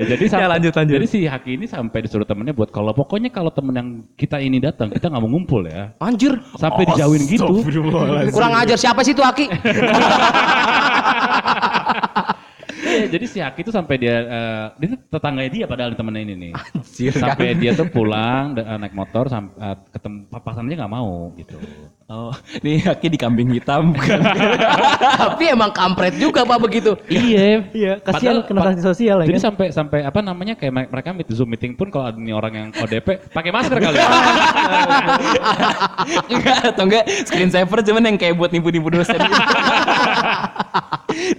Ya, 0.00 0.16
jadi 0.16 0.24
Ya, 0.32 0.48
lanjut, 0.48 0.72
lanjut. 0.72 0.94
Jadi 0.96 1.06
si 1.08 1.18
Haki 1.28 1.60
ini 1.60 1.66
sampai 1.68 2.08
disuruh 2.08 2.24
temennya 2.24 2.56
buat 2.56 2.72
kalau 2.72 2.96
pokoknya 2.96 3.28
kalau 3.28 3.52
temen 3.52 3.74
yang 3.76 3.88
kita 4.16 4.40
ini 4.40 4.56
datang 4.56 4.88
kita 4.88 5.12
nggak 5.12 5.22
mau 5.22 5.30
ngumpul 5.36 5.68
ya. 5.68 5.92
Anjir. 6.00 6.40
Sampai 6.56 6.88
dijauhin 6.88 7.28
gitu. 7.28 7.60
Kurang 8.32 8.56
ajar 8.56 8.78
siapa 8.80 9.04
sih 9.04 9.12
itu 9.12 9.20
Aki? 9.20 9.46
Iya, 12.82 13.06
jadi 13.14 13.24
si 13.28 13.38
Haki 13.44 13.60
itu 13.68 13.72
sampai 13.72 14.00
dia 14.00 14.16
eh, 14.24 14.66
dia 14.80 14.88
tetangganya 15.12 15.50
dia 15.52 15.64
padahal 15.68 15.92
temennya 15.92 16.22
ini 16.24 16.34
nih. 16.48 16.52
Anjir 16.56 17.12
kan. 17.12 17.36
Sampai 17.36 17.52
dia 17.60 17.70
tuh 17.76 17.88
pulang 17.92 18.56
eh, 18.56 18.78
naik 18.80 18.96
motor 18.96 19.28
sampai 19.28 19.76
ketemu 19.92 20.18
papasan 20.32 20.72
aja 20.72 20.76
nggak 20.88 20.92
mau 20.96 21.36
gitu. 21.36 21.60
Oh, 22.12 22.28
ini 22.60 22.76
Haki 22.76 23.08
di 23.08 23.16
kambing 23.16 23.48
hitam 23.56 23.96
bukan? 23.96 24.20
Tapi 25.24 25.48
emang 25.48 25.72
kampret 25.72 26.12
juga 26.20 26.44
Pak 26.44 26.60
begitu. 26.60 26.92
iya. 27.08 27.64
Iya, 27.72 28.04
kasihan 28.04 28.44
kena 28.44 28.68
sanksi 28.68 28.84
sosial 28.84 29.24
ya 29.24 29.32
Jadi 29.32 29.40
kan? 29.40 29.46
sampai 29.48 29.66
sampai 29.72 29.98
apa 30.04 30.20
namanya 30.20 30.52
kayak 30.52 30.72
me- 30.76 30.90
mereka 30.92 31.16
meet 31.16 31.32
Zoom 31.32 31.48
meeting 31.48 31.72
pun 31.72 31.88
kalau 31.88 32.12
ada 32.12 32.20
nih 32.20 32.36
orang 32.36 32.52
yang 32.52 32.68
ODP 32.76 33.32
pakai 33.32 33.48
masker 33.48 33.80
kali. 33.80 33.96
ya. 33.96 34.08
enggak 36.36 36.58
atau 36.68 36.84
enggak 36.84 37.04
screensaver 37.24 37.80
cuman 37.80 38.02
yang 38.04 38.16
kayak 38.20 38.36
buat 38.36 38.52
nipu-nipu 38.52 38.92
dosen 38.92 39.16
gitu. 39.16 39.32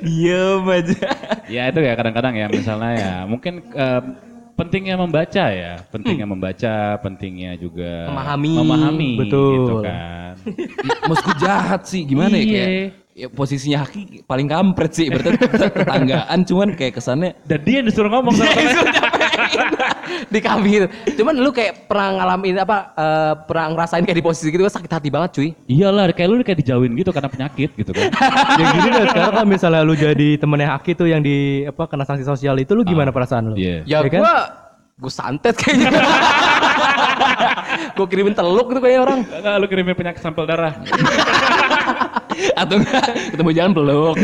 Diem 0.01 0.65
aja. 0.65 1.05
ya 1.45 1.63
itu 1.69 1.79
ya 1.81 1.93
kadang-kadang 1.93 2.33
ya 2.33 2.47
misalnya 2.49 2.91
ya 2.97 3.13
mungkin 3.25 3.61
eh, 3.69 4.01
pentingnya 4.53 4.95
membaca 4.95 5.45
ya, 5.49 5.81
pentingnya 5.89 6.27
membaca, 6.29 6.73
pentingnya 7.01 7.57
juga 7.57 8.09
Memahami. 8.09 8.53
memahami 8.53 9.11
Betul. 9.17 9.51
gitu 9.57 9.75
kan. 9.81 10.33
Maksudku 11.09 11.33
jahat 11.39 11.81
sih 11.85 12.03
gimana 12.03 12.37
ya 12.37 12.43
Iya. 12.43 12.53
kayak 12.65 12.89
ya, 13.13 13.27
posisinya 13.29 13.85
Haki 13.85 14.25
paling 14.25 14.49
kampret 14.49 14.91
sih 14.93 15.07
berarti 15.09 15.37
tetanggaan 15.77 16.39
cuman 16.45 16.67
kayak 16.73 16.97
kesannya 16.97 17.37
Dan 17.45 17.59
dia 17.65 17.75
yang 17.81 17.87
disuruh 17.87 18.09
ngomong 18.09 18.33
sama 18.33 18.53
di 20.33 20.39
kambing 20.41 20.73
itu. 20.83 20.87
Cuman 21.21 21.33
lu 21.37 21.49
kayak 21.53 21.89
pernah 21.89 22.21
ngalamin 22.21 22.57
apa 22.59 22.77
eh, 22.97 23.33
pernah 23.47 23.65
ngerasain 23.73 24.03
kayak 24.05 24.17
di 24.19 24.25
posisi 24.25 24.49
gitu 24.49 24.65
sakit 24.65 24.91
hati 24.91 25.09
banget 25.09 25.29
cuy. 25.39 25.49
Iyalah 25.69 26.11
kayak 26.11 26.27
lu 26.29 26.35
kayak 26.43 26.59
dijauhin 26.65 26.93
gitu 26.97 27.11
karena 27.13 27.29
penyakit 27.29 27.69
gitu 27.77 27.91
kan. 27.93 28.09
ya 28.59 28.65
gini 28.73 28.89
deh, 28.89 29.05
sekarang 29.09 29.31
kalau 29.33 29.47
misalnya 29.47 29.81
lu 29.85 29.95
jadi 29.95 30.37
temennya 30.37 30.75
Haki 30.75 30.91
tuh 30.97 31.07
yang 31.09 31.21
di 31.21 31.65
apa 31.65 31.87
kena 31.89 32.05
sanksi 32.05 32.25
sosial 32.25 32.57
itu 32.59 32.73
lu 32.73 32.83
gimana 32.85 33.13
perasaan 33.13 33.53
lu? 33.53 33.55
Iya. 33.57 33.85
Ya, 33.85 33.97
Ya 34.03 34.09
kan? 34.09 34.21
gua 34.21 34.35
gua 34.99 35.11
santet 35.11 35.55
kayaknya. 35.57 35.89
gua 37.97 38.05
kirimin 38.09 38.35
teluk 38.35 38.67
gitu 38.73 38.79
kayaknya 38.81 39.01
orang. 39.01 39.19
Enggak 39.25 39.55
lu 39.61 39.65
kirimin 39.69 39.95
penyakit 39.95 40.21
sampel 40.21 40.45
darah. 40.45 40.73
Atau 42.53 42.75
enggak 42.77 43.05
ketemu 43.31 43.49
jalan 43.53 43.71
peluk. 43.71 44.15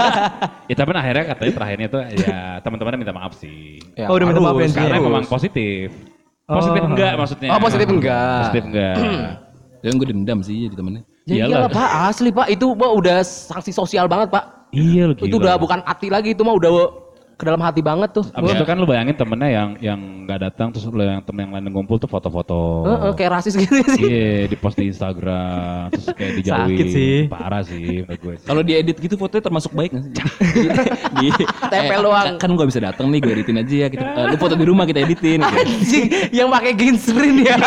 ya 0.70 0.74
tapi 0.74 0.90
akhirnya 0.92 1.24
katanya 1.34 1.52
terakhirnya 1.56 1.88
tuh 1.88 2.00
ya 2.06 2.38
teman-temannya 2.60 2.98
minta 3.00 3.14
maaf 3.14 3.32
sih. 3.36 3.78
Ya, 3.94 4.06
Oh, 4.08 4.14
udah 4.16 4.26
minta 4.28 4.40
maaf 4.40 4.56
ya? 4.56 4.68
Karena 4.70 4.98
memang 4.98 5.24
positif. 5.26 5.90
Positif 6.44 6.82
Oh. 6.82 6.90
enggak 6.90 7.12
maksudnya. 7.14 7.48
Oh, 7.54 7.60
positif 7.62 7.86
enggak. 7.86 8.38
Positif 8.42 8.62
enggak. 8.66 8.94
Dan 9.80 9.92
gue 10.02 10.08
dendam 10.10 10.38
sih 10.42 10.66
jadi 10.66 10.74
temennya. 10.74 11.02
Ya 11.28 11.46
Iyalah. 11.46 11.50
iyalah 11.50 11.70
Pak, 11.70 11.90
asli 12.10 12.30
Pak. 12.34 12.46
Itu 12.50 12.74
Pak 12.74 12.90
udah 12.90 13.18
sanksi 13.22 13.70
sosial 13.70 14.10
banget 14.10 14.34
Pak. 14.34 14.44
iya 14.70 15.10
lu 15.10 15.14
Itu 15.14 15.38
udah 15.38 15.58
bukan 15.58 15.82
hati 15.82 16.10
lagi, 16.10 16.30
itu 16.34 16.42
mah 16.42 16.54
udah 16.54 16.70
ke 17.40 17.48
dalam 17.48 17.64
hati 17.64 17.80
banget 17.80 18.12
tuh. 18.12 18.28
Abis 18.36 18.52
itu 18.52 18.68
kan 18.68 18.76
lu 18.76 18.84
bayangin 18.84 19.16
temennya 19.16 19.48
yang 19.48 19.68
yang 19.80 20.00
nggak 20.28 20.38
datang 20.44 20.76
terus 20.76 20.84
lu 20.84 21.00
yang 21.00 21.24
temen 21.24 21.48
yang 21.48 21.56
lain 21.56 21.72
ngumpul 21.72 21.96
tuh 21.96 22.04
foto-foto. 22.04 22.84
Heeh, 22.84 23.12
kayak 23.16 23.40
rasis 23.40 23.56
gitu 23.56 23.80
sih. 23.96 24.04
Iya, 24.04 24.52
di 24.52 24.56
post 24.60 24.76
di 24.76 24.92
Instagram, 24.92 25.88
terus 25.96 26.12
kayak 26.12 26.32
dijauhin. 26.44 26.76
Sakit 26.76 26.86
sih. 26.92 27.16
Parah 27.32 27.64
sih 27.64 28.04
menurut 28.04 28.20
gue 28.20 28.34
sih. 28.36 28.44
Kalau 28.44 28.60
diedit 28.60 28.96
gitu 29.00 29.16
fotonya 29.16 29.42
termasuk 29.48 29.72
baik 29.72 29.96
nggak 29.96 30.04
sih? 30.04 30.12
di, 31.24 31.28
Tempel 31.72 32.00
doang. 32.04 32.36
Kan 32.36 32.52
gue 32.52 32.66
bisa 32.68 32.84
datang 32.84 33.08
nih 33.08 33.18
gue 33.24 33.32
editin 33.32 33.56
aja 33.64 33.74
ya. 33.74 33.88
Kita, 33.88 34.04
eh, 34.04 34.24
lu 34.28 34.36
foto 34.36 34.52
di 34.52 34.66
rumah 34.68 34.84
kita 34.84 35.00
editin. 35.00 35.40
gitu. 35.40 35.56
Anjing, 35.56 36.06
yang 36.36 36.52
pakai 36.52 36.72
green 36.76 37.00
screen 37.00 37.40
ya. 37.40 37.56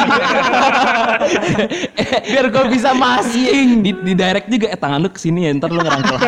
Biar 2.30 2.46
gue 2.54 2.66
bisa 2.70 2.94
masking. 2.94 3.82
di, 3.82 3.92
di 3.92 4.14
direct 4.14 4.48
juga 4.48 4.68
eh 4.70 4.80
tangan 4.80 5.00
lu 5.02 5.10
ke 5.10 5.20
sini 5.20 5.48
ya 5.48 5.50
ntar 5.58 5.70
lu 5.72 5.82
ngerangkul 5.82 6.20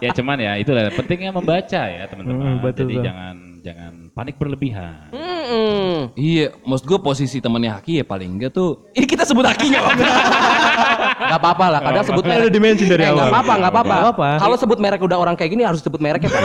ya 0.00 0.10
cuman 0.16 0.36
ya 0.40 0.52
itu 0.56 0.70
lah 0.72 0.88
pentingnya 0.94 1.30
membaca 1.34 1.82
ya 1.92 2.04
teman-teman. 2.06 2.40
Hmm, 2.40 2.56
betul, 2.60 2.78
Jadi 2.82 2.94
betul. 2.94 3.04
jangan 3.04 3.34
jangan 3.60 3.92
panik 4.10 4.34
berlebihan. 4.36 5.10
Mm-mm. 5.10 6.14
iya, 6.14 6.54
maksud 6.62 6.86
gue 6.86 6.98
posisi 6.98 7.38
temannya 7.38 7.70
Haki 7.72 8.00
ya 8.00 8.04
paling 8.04 8.30
enggak 8.30 8.50
tuh. 8.50 8.88
Ini 8.90 9.04
kita 9.04 9.22
sebut 9.22 9.42
Haki 9.42 9.66
nggak 9.68 9.82
apa-apa. 9.82 10.04
Gak 11.20 11.36
apa-apa 11.36 11.66
lah, 11.68 11.80
kadang 11.80 12.02
sebut 12.02 12.24
merek. 12.24 12.42
udah 12.42 12.50
dimention 12.50 12.88
dari 12.88 13.04
Eh, 13.04 13.06
awal. 13.06 13.18
Gak 13.20 13.30
apa-apa, 13.30 13.52
gak 13.54 13.70
apa-apa. 13.70 13.86
Nggak 13.92 14.02
apa-apa. 14.08 14.28
Kalau 14.40 14.56
sebut 14.56 14.78
merek 14.80 15.00
udah 15.00 15.18
orang 15.20 15.34
kayak 15.36 15.50
gini 15.52 15.62
harus 15.62 15.78
sebut 15.78 16.00
mereknya 16.00 16.26
Pak. 16.26 16.42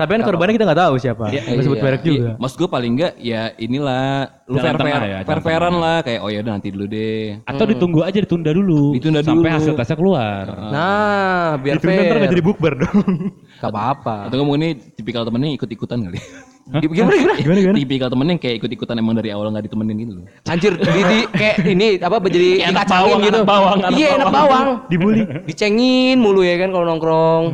Tapi 0.00 0.10
kan 0.16 0.22
korbannya 0.24 0.54
kita 0.56 0.64
nggak 0.64 0.80
tahu 0.80 0.94
siapa. 0.96 1.24
Iya, 1.28 1.40
Nggak 1.44 1.64
sebut 1.68 1.76
iya. 1.76 1.84
merek 1.84 2.02
juga. 2.02 2.16
Iya, 2.16 2.30
maksud 2.40 2.56
gue 2.56 2.68
paling 2.72 2.90
enggak 2.96 3.12
ya 3.20 3.42
inilah 3.60 4.04
lu 4.48 4.56
Jalan 4.56 4.64
fair 4.64 4.76
tengah 4.80 4.90
fair 4.90 5.04
ya, 5.04 5.18
jalan 5.20 5.26
fair 5.28 5.40
fairan 5.44 5.74
lah 5.78 5.96
kayak 6.02 6.20
oh 6.24 6.30
ya 6.32 6.38
udah 6.40 6.52
nanti 6.56 6.68
dulu 6.72 6.84
deh. 6.88 7.24
Atau 7.44 7.64
ditunggu 7.68 8.00
aja 8.00 8.18
ditunda 8.24 8.50
dulu. 8.50 8.82
Ditunda 8.96 9.20
sampai 9.20 9.50
dulu. 9.52 9.56
hasil 9.60 9.72
tesnya 9.76 9.96
keluar. 10.00 10.44
Nah, 10.48 11.60
biar 11.60 11.76
Itu 11.76 11.86
ntar 11.86 11.94
nggak 12.00 12.16
fair. 12.16 12.32
jadi 12.32 12.42
bukber 12.42 12.72
dong. 12.80 12.98
Gak 13.60 13.70
apa-apa. 13.70 14.16
Atau 14.32 14.40
kamu 14.40 14.52
ini 14.56 14.68
tipikal 14.96 15.22
temennya 15.28 15.52
ikut-ikutan 15.54 16.00
kali. 16.08 16.18
Gimana, 16.70 17.10
gimana? 17.18 17.34
gimana 17.34 17.58
gimana? 17.66 17.76
tipikal 17.82 18.08
temennya 18.08 18.32
yang 18.38 18.42
kayak 18.46 18.56
ikut-ikutan 18.62 18.94
emang 18.94 19.14
dari 19.18 19.34
awal 19.34 19.50
nggak 19.50 19.64
ditemenin 19.66 19.96
gitu 20.06 20.12
loh. 20.22 20.24
Anjir, 20.46 20.72
di, 20.78 21.00
di 21.02 21.18
kayak 21.34 21.56
ini 21.66 21.86
apa 21.98 22.16
jadi 22.30 22.48
Kayak 22.62 22.68
anak 22.70 22.84
dikacangin 22.86 22.94
bawang, 23.10 23.20
gitu. 23.20 23.34
anak 23.34 23.48
bawang, 23.50 23.78
anak 23.82 23.98
iya, 23.98 24.08
anak 24.14 24.30
bawang. 24.30 24.66
Dibully. 24.86 25.22
Dicengin 25.50 26.16
mulu 26.22 26.40
ya 26.46 26.54
kan 26.62 26.70
kalau 26.70 26.84
nongkrong. 26.86 27.44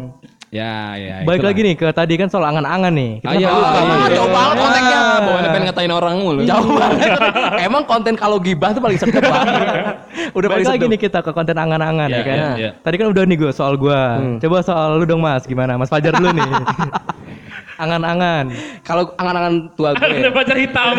Ya, 0.48 0.94
ya. 0.94 1.16
Baik 1.22 1.42
lagi 1.42 1.58
nih 1.60 1.74
ke 1.74 1.90
tadi 1.90 2.14
kan 2.14 2.30
soal 2.30 2.46
angan-angan 2.46 2.88
nih. 2.88 3.18
Kita 3.18 3.34
Ayo, 3.34 3.50
lupa 3.50 3.66
Ah, 3.66 3.82
nih. 3.82 4.14
jauh 4.14 4.30
banget 4.30 4.54
kontennya. 4.56 5.00
Bawaannya 5.18 5.50
pengen 5.50 5.64
ngatain 5.66 5.92
orang 5.92 6.14
mulu. 6.16 6.40
Jauh 6.42 6.70
banget. 6.72 7.10
Emang 7.66 7.82
konten 7.82 8.14
kalau 8.14 8.38
gibah 8.38 8.70
tuh 8.70 8.78
paling 8.78 8.94
sedep 8.94 9.20
banget. 9.20 9.54
Udah 10.38 10.48
paling 10.48 10.62
Balik 10.62 10.70
lagi 10.70 10.80
sedep. 10.80 10.92
nih 10.94 11.00
kita 11.02 11.18
ke 11.20 11.30
konten 11.30 11.56
angan-angan 11.56 12.08
Iya, 12.08 12.16
ya 12.16 12.22
kan. 12.22 12.36
iya, 12.36 12.50
iya. 12.56 12.70
Tadi 12.78 12.94
kan 12.94 13.06
udah 13.08 13.22
nih 13.22 13.36
gue 13.36 13.50
soal 13.50 13.74
gue. 13.74 14.00
Coba 14.38 14.56
soal 14.62 14.88
lu 14.94 15.04
dong 15.04 15.20
Mas, 15.20 15.42
gimana? 15.44 15.74
Mas 15.74 15.90
Fajar 15.90 16.14
dulu 16.14 16.30
nih. 16.30 16.46
Angan-angan. 17.82 18.44
Kalau 18.80 19.02
angan-angan 19.16 19.54
tua 19.74 19.92
Ada 19.92 20.06
gue. 20.08 20.30
pacar 20.30 20.56
hitam. 20.56 20.94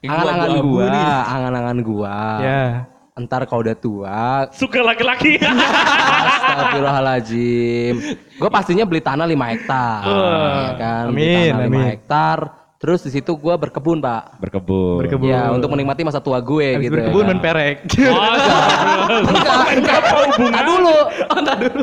Angan-angan 0.00 0.48
Gua 0.62 0.86
angan-angan 1.26 1.78
gua. 1.80 2.16
Ya. 2.38 2.64
Entar 3.20 3.44
kalau 3.44 3.60
udah 3.60 3.76
tua, 3.76 4.48
Suka 4.50 4.80
laki-laki. 4.80 5.36
Astagfirullahaladzim. 6.30 7.94
Gue 8.34 8.48
pastinya 8.48 8.84
beli 8.84 9.00
tanah 9.00 9.28
5 9.28 9.52
hektar. 9.52 10.00
ya 10.00 10.74
kan? 10.74 11.04
Beli 11.12 11.28
Amin, 11.28 11.50
tanah 11.52 11.60
5 11.60 11.68
amin. 11.68 11.84
hektar. 11.92 12.38
Terus 12.80 13.04
di 13.04 13.12
situ 13.12 13.36
gue 13.36 13.52
berkebun, 13.52 14.00
Pak. 14.00 14.40
Berkebun. 14.40 15.04
Berkebun. 15.04 15.28
Ya, 15.28 15.52
untuk 15.52 15.68
menikmati 15.68 16.00
masa 16.00 16.16
tua 16.16 16.40
gue 16.40 16.80
Habis 16.80 16.88
gitu. 16.88 16.96
berkebun 16.96 17.20
ya. 17.20 17.28
main 17.28 17.40
perek. 17.44 17.76
Enggak, 19.20 19.56
enggak. 19.76 20.00
Tar 20.48 20.64
dulu. 20.64 20.96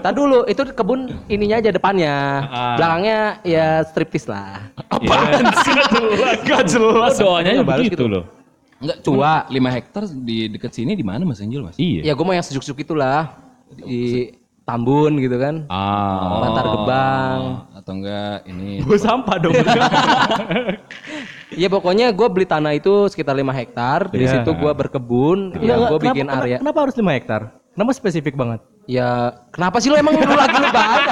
Tar 0.01 0.13
dulu. 0.17 0.39
Itu 0.49 0.61
kebun 0.73 0.99
ininya 1.29 1.61
aja 1.61 1.69
depannya. 1.69 2.15
Ah. 2.49 2.75
Belakangnya 2.81 3.17
ya 3.45 3.85
striptis 3.85 4.25
lah. 4.25 4.57
Apaan 4.89 5.53
sih? 5.61 5.73
Gak 6.49 6.65
jelas. 6.65 7.13
Doanya 7.21 7.61
balas 7.61 7.85
begitu 7.85 7.93
gitu. 7.93 8.05
loh. 8.09 8.25
Enggak, 8.77 8.97
cuma 9.01 9.31
5 9.47 9.57
hektar 9.73 10.03
di 10.13 10.47
dekat 10.47 10.71
sini 10.71 10.93
di 10.93 11.01
mana 11.01 11.25
Mas 11.25 11.41
Angel, 11.41 11.65
Mas? 11.65 11.75
Iya. 11.75 12.01
Ya 12.05 12.13
gue 12.13 12.21
mau 12.21 12.31
yang 12.31 12.45
sejuk-sejuk 12.45 12.83
itulah. 12.83 13.33
Di 13.73 14.31
Tambun 14.63 15.15
gitu 15.17 15.39
kan. 15.39 15.63
Ah. 15.67 16.43
Bantar 16.43 16.65
Gebang. 16.67 17.39
Atau 17.73 17.93
enggak 17.95 18.43
ini 18.45 18.79
Gue 18.85 18.99
sampah 18.99 19.37
dong. 19.39 19.55
Iya 21.47 21.71
pokoknya 21.71 22.11
gue 22.11 22.27
beli 22.27 22.43
tanah 22.43 22.75
itu 22.75 23.07
sekitar 23.07 23.31
5 23.31 23.47
hektar. 23.55 24.11
Di 24.11 24.19
Iya. 24.19 24.43
situ 24.43 24.51
gue 24.51 24.67
berkebun. 24.67 25.55
Ya, 25.57 25.79
gue 25.79 25.99
bikin 26.03 26.27
Kenapa- 26.27 26.43
area. 26.43 26.57
Kenapa 26.59 26.79
harus 26.83 26.95
5 26.95 27.07
hektar? 27.15 27.41
Kenapa 27.71 27.91
spesifik 27.93 28.35
banget? 28.35 28.59
Ya 28.87 29.35
kenapa 29.51 29.77
sih 29.77 29.91
lo 29.91 29.95
emang 29.95 30.15
lu 30.15 30.33
lagi 30.33 30.57
lu 30.57 30.69
banyak? 30.71 31.03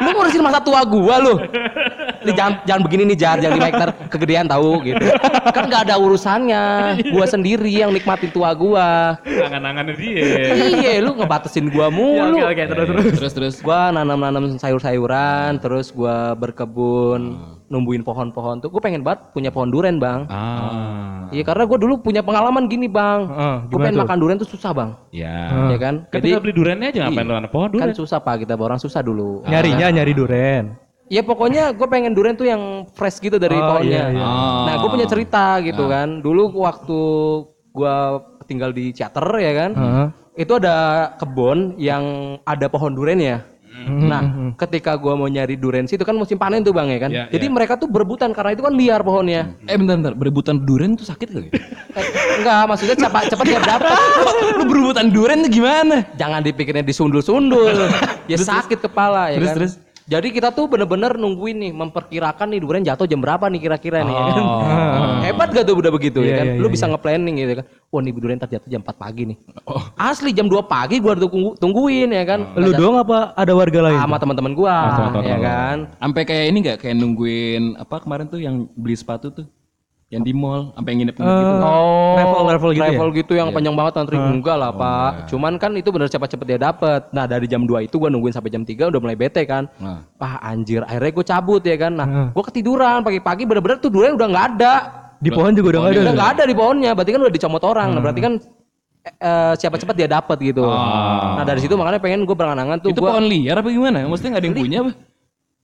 Lu 0.00 0.08
ngurusin 0.14 0.40
masa 0.40 0.62
tua 0.62 0.86
gua 0.86 1.18
lu. 1.18 1.34
Ini 2.24 2.32
jangan 2.32 2.54
jangan 2.64 2.82
begini 2.82 3.02
nih 3.12 3.18
jar, 3.20 3.36
jangan 3.36 3.60
5 3.60 3.68
hektar 3.68 3.88
kegedean 4.08 4.46
tahu 4.48 4.80
gitu. 4.82 5.04
Kan 5.52 5.64
nggak 5.68 5.82
ada 5.88 5.94
urusannya. 6.00 6.64
Gua 7.12 7.26
sendiri 7.28 7.68
yang 7.68 7.92
nikmatin 7.92 8.32
tua 8.32 8.56
gua. 8.56 9.20
Angan-angannya 9.22 9.94
dia. 9.94 10.24
iya, 10.80 11.04
lu 11.04 11.12
ngebatasin 11.14 11.68
gua 11.68 11.92
mulu. 11.92 12.40
Oke 12.40 12.44
oke 12.56 12.62
terus 12.64 12.86
terus. 12.88 13.04
terus 13.20 13.32
terus. 13.36 13.54
Gua 13.60 13.92
nanam-nanam 13.92 14.56
sayur-sayuran, 14.56 15.60
terus 15.60 15.92
gua 15.92 16.32
berkebun, 16.34 17.36
numbuhin 17.68 18.06
pohon-pohon 18.06 18.60
tuh. 18.60 18.68
Gue 18.70 18.78
pengen 18.78 19.02
banget 19.02 19.32
punya 19.34 19.50
pohon 19.50 19.68
duren, 19.72 19.96
Bang. 19.98 20.28
Ah. 20.28 21.26
Iya, 21.34 21.42
karena 21.42 21.64
gua 21.66 21.78
dulu 21.80 21.98
punya 22.00 22.20
pengalaman 22.22 22.70
gini, 22.70 22.86
Bang. 22.86 23.26
Gue 23.68 23.76
gimana 23.76 23.84
pengen 23.88 23.96
tuh? 23.96 24.02
makan 24.06 24.18
duren 24.20 24.36
tuh 24.38 24.48
susah, 24.48 24.70
Bang. 24.70 24.90
Ya. 25.10 25.68
Ya 25.72 25.78
kan? 25.80 26.06
Kan 26.12 26.22
tinggal 26.22 26.40
beli 26.44 26.54
durennya 26.54 26.88
aja 26.94 27.08
ngapain 27.08 27.26
lu 27.26 27.34
anak 27.34 27.50
pohon 27.50 27.68
kan 27.74 27.90
duren. 27.90 27.96
susah, 27.96 28.18
Pak. 28.22 28.46
Kita 28.46 28.54
orang 28.54 28.78
susah 28.78 29.00
dulu. 29.02 29.42
Nyarinya 29.48 29.90
nyari 29.90 30.12
duren. 30.14 30.83
Ya 31.06 31.20
pokoknya 31.20 31.70
gue 31.70 31.84
pengen 31.84 32.12
duren 32.12 32.32
tuh 32.32 32.44
yang 32.44 32.62
fresh 32.90 33.18
gitu 33.18 33.36
dari 33.36 33.52
Oh, 33.52 33.76
pohonnya. 33.76 34.08
iya, 34.08 34.14
iya. 34.14 34.26
Nah 34.64 34.74
gue 34.78 34.88
punya 34.88 35.04
cerita 35.04 35.60
gitu 35.60 35.84
kan. 35.84 36.18
Dulu 36.18 36.48
waktu 36.58 36.98
gue 37.70 37.96
tinggal 38.44 38.70
di 38.70 38.88
Ciater 38.90 39.26
ya 39.36 39.52
kan. 39.54 39.70
Heeh. 39.72 40.06
Itu 40.36 40.56
ada 40.56 40.76
kebun 41.14 41.76
yang 41.76 42.02
ada 42.42 42.66
pohon 42.66 42.90
durennya. 42.90 43.44
Hmm, 43.74 44.06
Nah 44.06 44.22
ketika 44.56 44.94
gue 44.94 45.12
mau 45.12 45.26
nyari 45.26 45.54
duren 45.54 45.84
situ 45.84 46.00
kan 46.00 46.14
musim 46.14 46.34
panen 46.34 46.62
tuh 46.62 46.70
bang 46.70 46.88
ya 46.88 46.98
kan. 46.98 47.10
Iya, 47.10 47.24
Jadi 47.28 47.46
mereka 47.48 47.74
tuh 47.74 47.84
berebutan 47.84 48.30
karena 48.30 48.54
itu 48.54 48.62
kan 48.62 48.72
liar 48.72 49.02
pohonnya. 49.02 49.50
Eh 49.66 49.74
bentar 49.74 49.98
bentar, 49.98 50.14
berebutan 50.14 50.56
duren 50.58 50.94
tuh 50.94 51.04
sakit 51.04 51.28
kali? 51.28 51.50
Eh, 51.50 52.04
enggak 52.38 52.64
maksudnya 52.64 52.96
cepat 52.96 53.28
cepat 53.28 53.44
dia 53.44 53.60
dapat. 53.60 53.98
lu 54.56 54.64
berebutan 54.64 55.10
duren 55.10 55.42
tuh 55.42 55.52
gimana? 55.52 56.06
Jangan 56.14 56.40
dipikirnya 56.40 56.80
disundul-sundul. 56.80 57.90
ya 58.30 58.38
sakit 58.38 58.78
kepala 58.80 59.34
ya 59.34 59.36
Terus, 59.36 59.50
kan. 59.50 59.56
terus? 59.58 59.72
Jadi 60.04 60.36
kita 60.36 60.52
tuh 60.52 60.68
bener-bener 60.68 61.16
nungguin 61.16 61.56
nih, 61.64 61.72
memperkirakan 61.72 62.52
nih 62.52 62.60
duren 62.60 62.84
jatuh 62.84 63.08
jam 63.08 63.24
berapa 63.24 63.48
nih 63.48 63.56
kira-kira 63.56 64.04
nih. 64.04 64.12
ya 64.12 64.22
kan? 64.28 64.44
Hebat 65.24 65.48
gak 65.48 65.64
tuh 65.64 65.80
udah 65.80 65.88
begitu 65.88 66.20
Iya, 66.20 66.28
ya 66.28 66.34
kan? 66.36 66.46
iya, 66.52 66.60
Lu 66.60 66.68
iya, 66.68 66.72
bisa 66.76 66.84
nge-planning 66.92 67.34
gitu 67.40 67.52
kan. 67.56 67.66
Wah 67.88 68.00
nih 68.04 68.12
duren 68.12 68.36
ntar 68.36 68.52
jatuh 68.52 68.68
jam 68.68 68.84
4 68.84 68.92
pagi 68.94 69.22
nih. 69.32 69.36
Asli 69.96 70.36
jam 70.36 70.44
2 70.44 70.60
pagi 70.68 71.00
gua 71.00 71.16
udah 71.16 71.24
tunggu, 71.24 71.50
tungguin 71.56 72.12
ya 72.12 72.24
kan. 72.28 72.52
Lu 72.52 72.76
doang 72.76 73.00
apa 73.00 73.32
ada 73.32 73.52
warga 73.56 73.80
lain? 73.80 73.96
Sama 73.96 74.16
teman-teman 74.20 74.52
gua 74.52 74.76
teman-teman 74.92 75.24
ya 75.24 75.38
kan. 75.40 75.76
Sampai 75.96 76.22
kayak 76.22 76.44
ini 76.52 76.58
nggak 76.60 76.78
kayak 76.84 76.96
nungguin 77.00 77.62
apa 77.80 77.96
kemarin 78.04 78.26
tuh 78.28 78.44
yang 78.44 78.68
beli 78.76 78.94
sepatu 78.94 79.32
tuh 79.32 79.46
yang 80.14 80.22
di 80.22 80.30
mall 80.30 80.70
sampai 80.78 80.94
nginep 80.94 81.14
nginep 81.18 81.34
gitu. 81.34 81.52
Oh, 81.66 82.14
Level-level 82.14 82.70
gitu 82.70 82.78
ya? 82.78 82.90
level 82.94 83.08
gitu 83.10 83.32
yang 83.34 83.48
panjang 83.50 83.74
banget 83.74 83.92
antri 83.98 84.16
enggak 84.16 84.56
lah, 84.56 84.70
Pak. 84.70 85.10
Cuman 85.34 85.58
kan 85.58 85.74
itu 85.74 85.90
bener 85.90 86.06
cepat-cepat 86.06 86.46
dia 86.46 86.58
dapet. 86.62 87.10
Nah, 87.10 87.26
dari 87.26 87.50
jam 87.50 87.66
2 87.66 87.90
itu 87.90 87.98
gua 87.98 88.08
nungguin 88.14 88.30
sampai 88.30 88.54
jam 88.54 88.62
3 88.62 88.94
udah 88.94 89.00
mulai 89.02 89.18
bete 89.18 89.42
kan. 89.42 89.66
Nah. 89.82 90.06
Wah, 90.16 90.38
anjir, 90.46 90.86
akhirnya 90.86 91.10
gue 91.10 91.26
cabut 91.26 91.62
ya 91.66 91.76
kan. 91.76 91.92
Nah, 91.98 92.06
gua 92.30 92.44
ketiduran 92.46 93.02
pagi-pagi 93.02 93.42
bener-bener 93.42 93.82
tuh 93.82 93.90
duren 93.90 94.14
udah 94.14 94.28
nggak 94.30 94.46
ada. 94.54 94.74
Di 95.18 95.30
pohon 95.34 95.50
juga 95.56 95.68
udah 95.74 95.80
nggak 95.82 95.92
ada. 95.92 96.00
Udah 96.06 96.14
nggak 96.14 96.30
ada 96.38 96.42
di 96.46 96.54
pohonnya, 96.54 96.90
berarti 96.94 97.10
kan 97.10 97.20
udah 97.26 97.34
dicomot 97.34 97.62
orang. 97.66 97.88
Nah, 97.90 98.00
berarti 98.04 98.20
kan 98.22 98.32
eh, 99.04 99.54
siapa 99.58 99.76
cepat 99.76 99.94
dia 99.98 100.08
dapat 100.08 100.36
gitu. 100.40 100.62
Nah, 100.62 101.42
dari 101.42 101.58
situ 101.58 101.74
makanya 101.74 101.98
pengen 101.98 102.22
gue 102.22 102.36
berangan-angan 102.36 102.78
tuh 102.80 102.90
Itu 102.94 103.02
gua 103.02 103.18
pohon 103.18 103.26
liar 103.26 103.58
apa 103.58 103.68
gimana? 103.68 104.06
Maksudnya 104.06 104.30
nggak 104.38 104.42
ada 104.42 104.48
yang 104.48 104.56
punya 104.62 104.78
apa? 104.86 104.92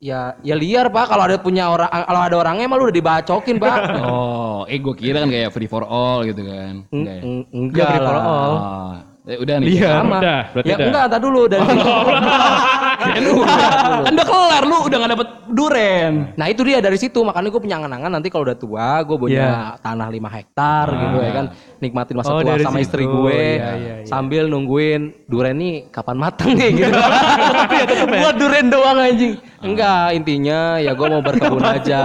Ya 0.01 0.35
ya 0.41 0.55
liar, 0.57 0.89
Pak. 0.89 1.07
Kalau 1.07 1.29
ada 1.29 1.37
punya 1.37 1.69
orang 1.69 1.87
kalau 1.87 2.21
ada 2.25 2.37
orangnya 2.37 2.65
emang 2.65 2.81
lu 2.81 2.89
udah 2.89 2.97
dibacokin, 2.97 3.57
Pak. 3.61 3.77
Oh, 4.01 4.65
eh 4.65 4.77
gue 4.77 4.95
kira 4.95 5.21
kan 5.21 5.29
kayak 5.29 5.53
free 5.53 5.69
for 5.69 5.85
all 5.85 6.25
gitu 6.25 6.41
kan. 6.43 6.85
Enggak 6.91 7.15
ya? 7.17 7.23
Eng- 7.23 7.47
Enggak 7.53 7.97
lah. 7.97 8.13
Oh, 8.19 8.93
eh, 9.25 9.37
udah 9.37 9.55
nih. 9.61 9.69
Iya. 9.77 9.91
Sama. 9.95 10.19
Udah, 10.19 10.41
berarti 10.51 10.69
ya 10.69 10.75
udah. 10.75 10.87
enggak, 10.89 11.05
tak 11.07 11.21
dulu 11.21 11.41
dari. 11.47 11.65
Kan 13.01 13.25
udah, 13.25 13.69
kan 14.05 14.13
udah 14.13 14.27
kelar 14.27 14.63
lu 14.65 14.77
udah 14.85 14.97
nggak 15.01 15.13
dapet 15.17 15.29
duren. 15.61 16.13
Nah 16.35 16.47
itu 16.47 16.61
dia 16.63 16.79
dari 16.79 16.97
situ. 16.97 17.21
Makanya 17.21 17.49
gue 17.49 17.61
punya 17.61 17.77
angan-angan 17.77 18.11
nanti 18.11 18.29
kalau 18.29 18.45
udah 18.45 18.57
tua 18.57 18.89
gue 19.01 19.17
punya 19.19 19.47
tanah 19.79 20.09
5 20.09 20.17
hektar 20.33 20.87
gitu 20.89 21.17
ya 21.19 21.33
kan. 21.33 21.45
Nikmatin 21.79 22.15
masa 22.17 22.31
Oh, 22.31 22.41
tua 22.41 22.57
sama 22.57 22.77
situ. 22.77 22.87
istri 22.87 23.05
gue. 23.05 23.41
Iya, 23.55 23.73
iya, 23.77 23.95
iya. 24.01 24.05
sambil 24.05 24.47
nungguin 24.47 25.27
duren 25.27 25.55
nih 25.55 25.89
kapan 25.89 26.17
matang 26.17 26.53
nih? 26.53 26.71
Gitu. 26.75 26.91
Buat 28.23 28.37
duren 28.37 28.67
doang 28.67 28.99
anjing. 28.99 29.33
Enggak 29.61 30.07
intinya 30.13 30.59
ya 30.77 30.91
gue 30.91 31.07
mau 31.07 31.21
berkebun 31.21 31.61
aja. 31.61 32.03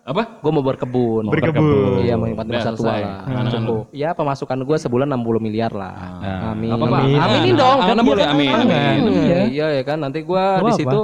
Apa? 0.00 0.42
gue 0.42 0.50
mau 0.50 0.64
berkebun 0.64 1.30
Berkebun. 1.30 2.02
iya 2.02 2.18
mau 2.18 2.26
nikmatin 2.26 2.56
masa 2.56 2.72
tua 2.72 2.88
selesai. 2.88 3.02
lah. 3.04 3.46
Cukup. 3.46 3.82
Ya 3.92 4.10
pemasukan 4.10 4.58
gue 4.58 4.76
sebulan 4.76 5.06
60 5.08 5.38
miliar 5.38 5.70
lah. 5.70 5.94
Amin. 6.50 6.72
Apa, 6.72 6.84
Pak? 6.84 7.02
aminin 7.20 7.54
dong. 7.54 7.78
Amin, 7.78 8.02
boleh. 8.02 8.24
Amin, 8.26 8.50
amin. 8.50 9.00
Iya, 9.22 9.40
iya 9.46 9.66
ya 9.70 9.82
kan? 9.84 10.02
Nanti 10.02 10.20
gue 10.20 10.44
di 10.64 10.72
situ 10.74 11.00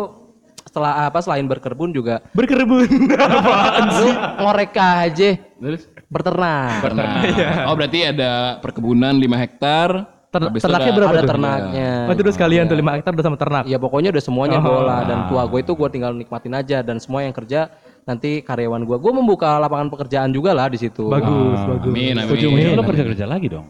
setelah 0.76 1.08
apa 1.08 1.18
selain 1.18 1.48
berkebun 1.48 1.88
juga 1.88 2.20
Berkerbun. 2.30 2.84
lu 3.96 4.08
ngorek 4.36 4.76
aja 4.76 5.40
Terus? 5.40 5.88
berternak 6.06 6.84
Pernah. 6.84 7.24
Oh 7.64 7.72
berarti 7.72 8.04
ada 8.04 8.60
perkebunan 8.60 9.10
5 9.10 9.24
hektar. 9.40 9.88
Ter- 10.26 10.52
ternaknya 10.52 10.84
ada- 10.84 10.98
berapa 11.00 11.12
ada 11.16 11.24
ternaknya 11.24 11.90
Oh 12.04 12.12
itu 12.12 12.20
udah 12.20 12.34
sekalian 12.34 12.64
tuh 12.66 12.76
5 12.76 12.92
hektar 12.92 13.10
udah 13.10 13.24
sama 13.24 13.38
ternak. 13.40 13.64
ya 13.64 13.80
pokoknya 13.80 14.12
udah 14.12 14.20
semuanya 14.20 14.58
bola 14.60 15.00
dan 15.02 15.18
tua 15.26 15.48
gue 15.48 15.64
itu 15.64 15.72
gue 15.72 15.88
tinggal 15.88 16.12
nikmatin 16.12 16.52
aja 16.52 16.84
dan 16.84 17.00
semua 17.00 17.24
yang 17.24 17.32
kerja 17.32 17.72
nanti 18.04 18.44
karyawan 18.44 18.84
gue 18.84 18.96
gue 18.96 19.12
membuka 19.14 19.56
lapangan 19.56 19.88
pekerjaan 19.88 20.28
juga 20.28 20.52
lah 20.52 20.68
di 20.68 20.76
situ 20.76 21.08
Bagus, 21.08 21.56
bagus. 21.58 21.88
Amin, 21.88 22.14
amin. 22.14 22.28
Setuju, 22.28 22.52
Ujungnya 22.52 22.68
Min. 22.68 22.76
lo 22.76 22.84
kerja-kerja 22.84 23.24
lagi 23.24 23.48
dong. 23.48 23.66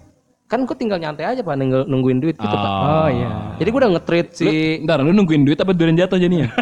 Kan 0.47 0.63
gue 0.63 0.73
tinggal 0.73 0.95
nyantai 0.97 1.27
aja 1.27 1.41
pak 1.41 1.55
nunggu- 1.55 1.85
nungguin 1.85 2.19
duit 2.19 2.35
gitu 2.35 2.55
pak 2.57 2.71
Oh 2.79 3.09
iya. 3.09 3.29
jadi 3.57 3.67
gue 3.67 3.81
udah 3.81 3.91
nge-treat 3.93 4.27
si 4.31 4.47
Ntar 4.81 5.03
lu 5.03 5.11
nungguin 5.11 5.43
duit 5.43 5.59
apa 5.59 5.71
duren 5.71 5.93
jatuh 5.93 6.15
jadinya? 6.17 6.47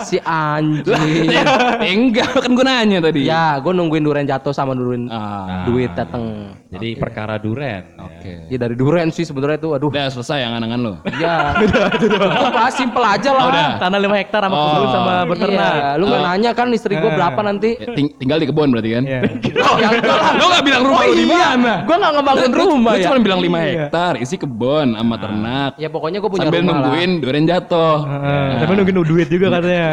si 0.00 0.16
anjing 0.20 1.26
eh, 1.26 1.90
enggak 1.90 2.30
kan 2.32 2.46
gue 2.48 2.62
nanya 2.62 2.98
tadi. 3.00 3.24
ya 3.24 3.58
gue 3.58 3.72
nungguin 3.72 4.00
duren 4.00 4.22
jatuh 4.22 4.52
sama 4.52 4.70
nungguin 4.70 5.10
Ah, 5.10 5.64
duit 5.64 5.90
dateng 5.92 6.54
Jadi 6.68 6.94
perkara 6.94 7.36
duren. 7.36 7.96
Oke. 7.98 8.46
ya 8.46 8.56
dari 8.56 8.76
duren 8.76 9.08
sih 9.08 9.24
sebenarnya 9.24 9.58
tuh 9.58 9.70
aduh 9.72 9.88
Udah 9.88 10.06
selesai 10.06 10.44
angan-angan 10.44 10.78
lo. 10.80 10.94
ya 11.16 11.58
cukup 11.96 12.22
lah 12.52 12.70
simple 12.70 13.02
aja 13.02 13.30
lah 13.32 13.44
Tanah 13.78 13.98
5 13.98 14.14
hektar 14.16 14.40
sama 14.42 14.54
kebun 14.54 14.88
sama 14.88 15.12
beternak. 15.26 15.72
Iya, 15.74 15.88
lu 15.96 16.04
nggak 16.06 16.22
nanya 16.24 16.50
kan 16.52 16.66
istri 16.70 16.94
gue 16.94 17.10
berapa 17.10 17.40
nanti 17.40 17.74
Ya, 17.74 17.88
ting- 17.90 18.14
tinggal 18.14 18.38
di 18.38 18.46
kebun 18.46 18.70
berarti 18.70 18.90
kan? 18.92 19.02
Iya. 19.04 19.20
Oh, 19.68 19.76
ya 19.76 19.90
enggak 19.90 20.14
lah. 20.14 20.32
Lo 20.34 20.44
gak 20.48 20.62
bilang 20.62 20.82
rumah 20.82 20.96
Oh 20.98 21.04
lu 21.04 21.14
di 21.14 21.24
iya, 21.24 21.48
mana? 21.52 21.74
gue 21.82 21.96
nggak 21.96 22.12
ngebangun 22.30 22.52
rumah 22.54 22.92
ya. 22.94 23.04
cuma 23.04 23.16
bilang 23.18 23.40
5 23.40 23.48
hektar, 23.64 24.12
isi 24.18 24.36
kebun 24.36 24.88
sama 24.92 25.16
ternak. 25.16 25.72
Ya 25.76 25.88
pokoknya 25.88 26.18
gue 26.18 26.28
punya 26.28 26.44
Sambil 26.44 26.60
rumah 26.60 26.68
lah. 26.68 26.80
nungguin 26.84 27.10
duren 27.18 27.44
jatuh. 27.44 27.96
Heeh, 28.02 28.48
Tapi 28.58 28.72
nungguin 28.74 28.96
duit 29.02 29.28
juga 29.28 29.46
katanya. 29.50 29.88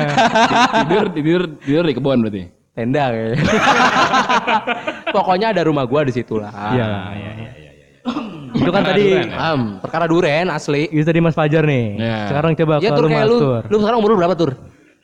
tidur 0.82 1.06
tidur 1.10 1.42
tidur 1.60 1.84
di 1.84 1.94
kebun 1.94 2.18
berarti. 2.20 2.44
Tenda 2.72 3.04
kayaknya. 3.08 3.38
pokoknya 5.16 5.48
ada 5.52 5.62
rumah 5.64 5.84
gue 5.84 6.02
di 6.06 6.14
situ 6.14 6.36
lah. 6.38 6.52
Iya, 6.72 6.88
iya, 7.14 7.32
iya. 7.34 7.50
Itu 8.52 8.70
kan 8.70 8.84
tadi 8.84 9.04
Am, 9.32 9.80
perkara 9.80 10.06
duren 10.06 10.48
asli. 10.48 10.88
itu 10.88 11.04
tadi 11.04 11.20
Mas 11.20 11.34
Fajar 11.34 11.64
nih. 11.64 11.86
Iya. 11.98 12.18
Sekarang 12.30 12.52
coba 12.54 12.74
Ya 12.78 12.90
ke 12.90 12.96
tur 12.96 13.04
lu 13.04 13.10
kayak 13.10 13.22
Mas 13.22 13.32
lu. 13.32 13.38
Tur. 13.40 13.62
Lu 13.66 13.76
sekarang 13.80 13.98
umur 14.00 14.10
lu 14.12 14.18
berapa 14.18 14.36
tur? 14.36 14.52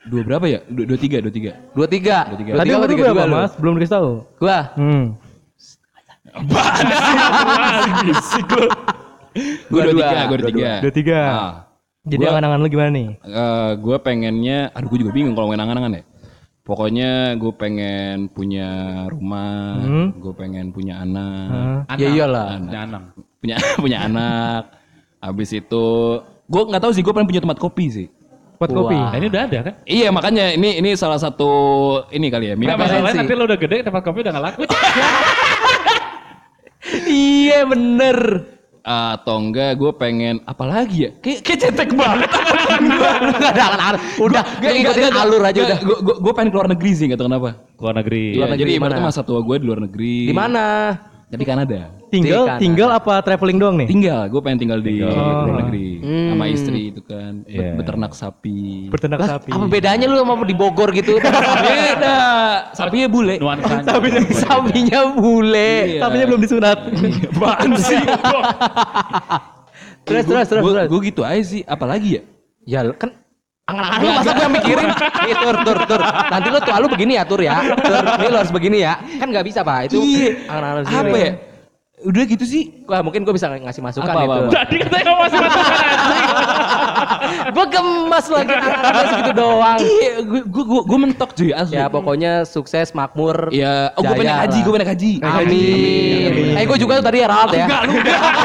Dua 0.02 0.22
berapa 0.22 0.44
ya? 0.44 0.60
Dua, 0.66 0.84
dua 0.84 0.98
tiga, 0.98 1.16
dua 1.18 1.30
tiga. 1.30 1.52
Dua 1.72 1.86
tiga. 1.86 2.16
Tadi 2.28 2.70
umur 2.70 2.88
lu 2.88 2.96
berapa 2.98 3.24
Mas? 3.26 3.52
Belum 3.56 3.72
dikasih 3.76 3.94
tahu. 3.94 4.10
Gua 4.36 4.58
Hmm. 4.74 5.04
Gue 9.72 9.80
dua 9.88 9.92
tiga, 9.92 10.20
gue 10.28 10.36
dua 10.38 10.50
tiga. 10.52 10.70
Dua 10.80 10.92
tiga. 10.92 11.20
Ah. 11.24 11.52
Jadi 12.02 12.24
angan-angan 12.26 12.58
lu 12.58 12.68
gimana 12.68 12.90
nih? 12.90 13.08
gue 13.78 13.96
pengennya, 14.02 14.74
aduh 14.74 14.88
gue 14.90 14.98
juga 15.06 15.12
bingung 15.14 15.38
kalau 15.38 15.48
main 15.48 15.62
angan-angan 15.62 16.02
ya. 16.02 16.04
Pokoknya 16.62 17.34
gue 17.42 17.52
pengen 17.58 18.30
punya 18.30 18.70
rumah, 19.10 19.82
Hmm. 19.82 20.08
gue 20.14 20.30
pengen 20.34 20.70
punya 20.70 21.02
anak, 21.02 21.90
Hah? 21.90 21.98
Ya 21.98 22.08
iyalah. 22.10 22.54
Punya 22.62 22.80
anak. 22.86 23.02
punya 23.42 23.56
punya 23.82 23.98
anak. 24.06 24.62
Habis 25.18 25.50
itu, 25.54 25.86
gue 26.22 26.62
nggak 26.62 26.82
tahu 26.82 26.92
sih 26.94 27.02
gue 27.02 27.10
pengen 27.10 27.26
punya 27.26 27.42
tempat 27.42 27.58
kopi 27.58 27.86
sih. 27.90 28.06
Buat 28.62 28.70
kopi. 28.78 28.94
Nah 28.94 29.18
ini 29.18 29.26
udah 29.26 29.42
ada 29.42 29.58
kan? 29.58 29.74
Iya 29.82 30.08
makanya 30.14 30.54
ini 30.54 30.78
ini 30.78 30.94
salah 30.94 31.18
satu 31.18 31.50
ini 32.14 32.30
kali 32.30 32.50
ya. 32.50 32.54
Mimpi. 32.54 32.70
masalahnya 32.70 33.26
nanti 33.26 33.34
lo 33.34 33.42
udah 33.42 33.58
gede 33.58 33.82
tempat 33.82 34.02
kopi 34.06 34.22
udah 34.22 34.32
gak 34.38 34.44
laku. 34.54 34.62
iya 37.08 37.64
bener. 37.64 38.18
atau 38.82 39.38
enggak 39.38 39.78
gue 39.78 39.94
pengen 39.94 40.42
apa 40.42 40.66
lagi 40.66 41.06
ya? 41.06 41.10
Kayak 41.22 41.46
kayak 41.46 41.58
cetek 41.70 41.90
banget. 41.94 42.26
Gak 43.38 43.54
ada 43.54 43.62
angan-angan. 43.70 43.94
Udah, 44.18 44.42
gue 44.58 44.70
ngikutin 44.74 45.14
alur 45.14 45.42
aja 45.46 45.60
udah. 45.62 45.78
Gue 45.86 46.18
gue 46.18 46.32
pengen 46.34 46.50
keluar 46.50 46.66
negeri 46.66 46.90
sih 46.90 47.06
nggak 47.06 47.14
tahu 47.22 47.30
kenapa. 47.30 47.62
Luar 47.78 47.94
negeri. 48.02 48.24
Iya, 48.34 48.50
negeri 48.50 48.58
jadi 48.58 48.70
ibaratnya 48.82 49.06
masa 49.06 49.22
tua 49.22 49.38
gue 49.38 49.56
di 49.62 49.64
luar 49.70 49.86
negeri. 49.86 50.26
Di 50.26 50.34
mana? 50.34 50.66
Di 51.32 51.46
Kanada. 51.48 51.88
Tinggal 52.12 52.44
kanan. 52.44 52.60
tinggal 52.60 52.88
apa 52.92 53.24
traveling 53.24 53.56
doang 53.56 53.80
nih? 53.80 53.88
Tinggal, 53.88 54.28
gue 54.28 54.40
pengen 54.44 54.58
tinggal 54.60 54.84
di 54.84 55.00
luar 55.00 55.64
negeri 55.64 55.88
Hmm. 56.04 56.28
sama 56.36 56.44
istri 56.44 56.92
itu 56.92 57.00
kan, 57.00 57.40
Iya. 57.48 57.72
beternak 57.72 58.12
sapi. 58.12 58.92
Berternak 58.92 59.24
sapi. 59.24 59.48
Apa 59.48 59.64
bedanya 59.64 60.04
lu 60.12 60.20
sama 60.20 60.44
di 60.44 60.52
Bogor 60.52 60.92
gitu? 60.92 61.16
Beda, 61.64 62.20
sapinya 62.76 63.08
bule. 63.08 63.40
Nuansanya. 63.40 63.96
Sapinya 64.36 65.00
bule. 65.16 65.96
Sapinya 66.04 66.24
belum 66.28 66.40
disunat. 66.44 66.78
Apaan 67.32 67.70
sih? 67.80 68.02
Terus 70.04 70.24
terus 70.28 70.46
terus 70.52 70.62
terus. 70.68 70.88
Gue 70.90 71.00
gitu 71.08 71.22
aja 71.24 71.40
sih, 71.40 71.64
apalagi 71.64 72.20
ya? 72.20 72.22
Ya 72.62 72.80
kan 72.92 73.21
Angan-angan 73.62 73.98
lu 74.02 74.10
masa 74.18 74.30
gue 74.34 74.48
mikirin? 74.58 74.88
Nih 75.26 75.34
tur, 75.38 75.56
tur, 75.62 75.78
tur. 75.86 76.02
Nanti 76.02 76.48
lu 76.50 76.58
tua 76.58 76.76
lu 76.82 76.88
begini 76.90 77.12
ya 77.14 77.22
tur 77.22 77.38
ya. 77.38 77.62
Tur, 77.78 78.02
nih 78.18 78.28
lu 78.28 78.36
harus 78.42 78.50
begini 78.50 78.82
ya. 78.82 78.98
Kan 79.22 79.30
nggak 79.30 79.46
bisa 79.46 79.62
pak. 79.62 79.86
Itu 79.86 80.02
Iya. 80.02 80.50
angan-angan 80.50 80.82
sendiri. 80.90 80.98
Apa 80.98 81.16
ya? 81.16 81.32
Udah 82.02 82.22
gitu 82.26 82.42
sih. 82.42 82.62
Wah 82.90 82.98
mungkin 83.06 83.22
gue 83.22 83.30
bisa 83.30 83.46
ngasih 83.46 83.78
masukan 83.78 84.10
Apa, 84.10 84.22
itu. 84.26 84.26
apa, 84.26 84.34
apa? 84.34 84.50
Tadi 84.50 84.76
katanya 84.82 85.04
kamu 85.06 85.18
masih 85.22 85.38
masukan 85.38 85.70
gue 87.54 87.64
gemas 87.70 88.26
lagi 88.28 88.52
angan-angan 88.52 89.06
segitu 89.14 89.32
doang. 89.32 89.78
Iya, 89.78 90.12
gue 90.26 90.42
gue 90.42 90.80
gue, 90.84 90.98
mentok 90.98 91.30
cuy 91.32 91.50
asli. 91.54 91.74
Ya 91.78 91.86
pokoknya 91.86 92.32
sukses, 92.44 92.90
makmur. 92.92 93.48
Ya, 93.54 93.94
oh 93.94 94.02
gue 94.02 94.14
pengen 94.18 94.36
haji, 94.42 94.58
gue 94.62 94.72
pengen 94.74 94.90
haji. 94.90 95.12
Amin. 95.22 96.58
Eh 96.58 96.64
gue 96.66 96.78
juga 96.78 96.98
tuh 97.00 97.06
tadi 97.06 97.18
ya 97.22 97.28
Rat 97.30 97.50
ya. 97.54 97.66
Enggak, 97.70 97.82
lu. 97.86 97.94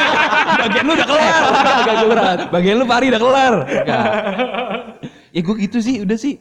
Bagian 0.62 0.84
lu 0.86 0.94
udah 0.94 1.08
kelar. 1.10 2.38
Bagian 2.54 2.76
lu 2.78 2.86
Pari 2.86 3.06
udah 3.10 3.22
kelar. 3.22 3.54
Enggak. 3.66 4.06
Ya 5.30 5.42
gue 5.42 5.56
gitu 5.60 5.78
sih, 5.78 6.02
udah 6.02 6.16
sih. 6.16 6.36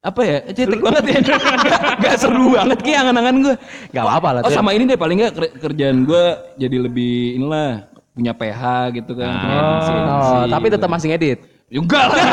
Apa 0.00 0.20
ya? 0.20 0.38
Cetek 0.48 0.78
banget 0.78 1.04
ya. 1.06 1.18
Gak, 1.62 1.80
gak 1.98 2.14
seru 2.18 2.50
banget 2.50 2.78
kayak 2.80 2.98
angan-angan 3.02 3.36
gue. 3.40 3.54
Gak 3.90 4.02
apa-apa 4.02 4.28
lah. 4.28 4.40
Oh 4.42 4.50
sama 4.50 4.72
ini 4.72 4.82
deh 4.84 4.96
paling 4.96 5.16
nggak 5.16 5.32
ker- 5.32 5.54
kerjaan 5.60 6.02
gue 6.02 6.24
jadi 6.56 6.76
lebih 6.80 7.14
inilah 7.36 7.86
punya 8.10 8.32
PH 8.32 8.60
gitu 8.94 9.12
kan. 9.14 9.30
agensi- 9.30 9.94
Oh, 10.04 10.44
tapi 10.46 10.66
gitu. 10.66 10.74
tetap 10.76 10.88
masih 10.88 11.08
ngedit. 11.08 11.38
juga 11.68 12.04
lah. 12.04 12.20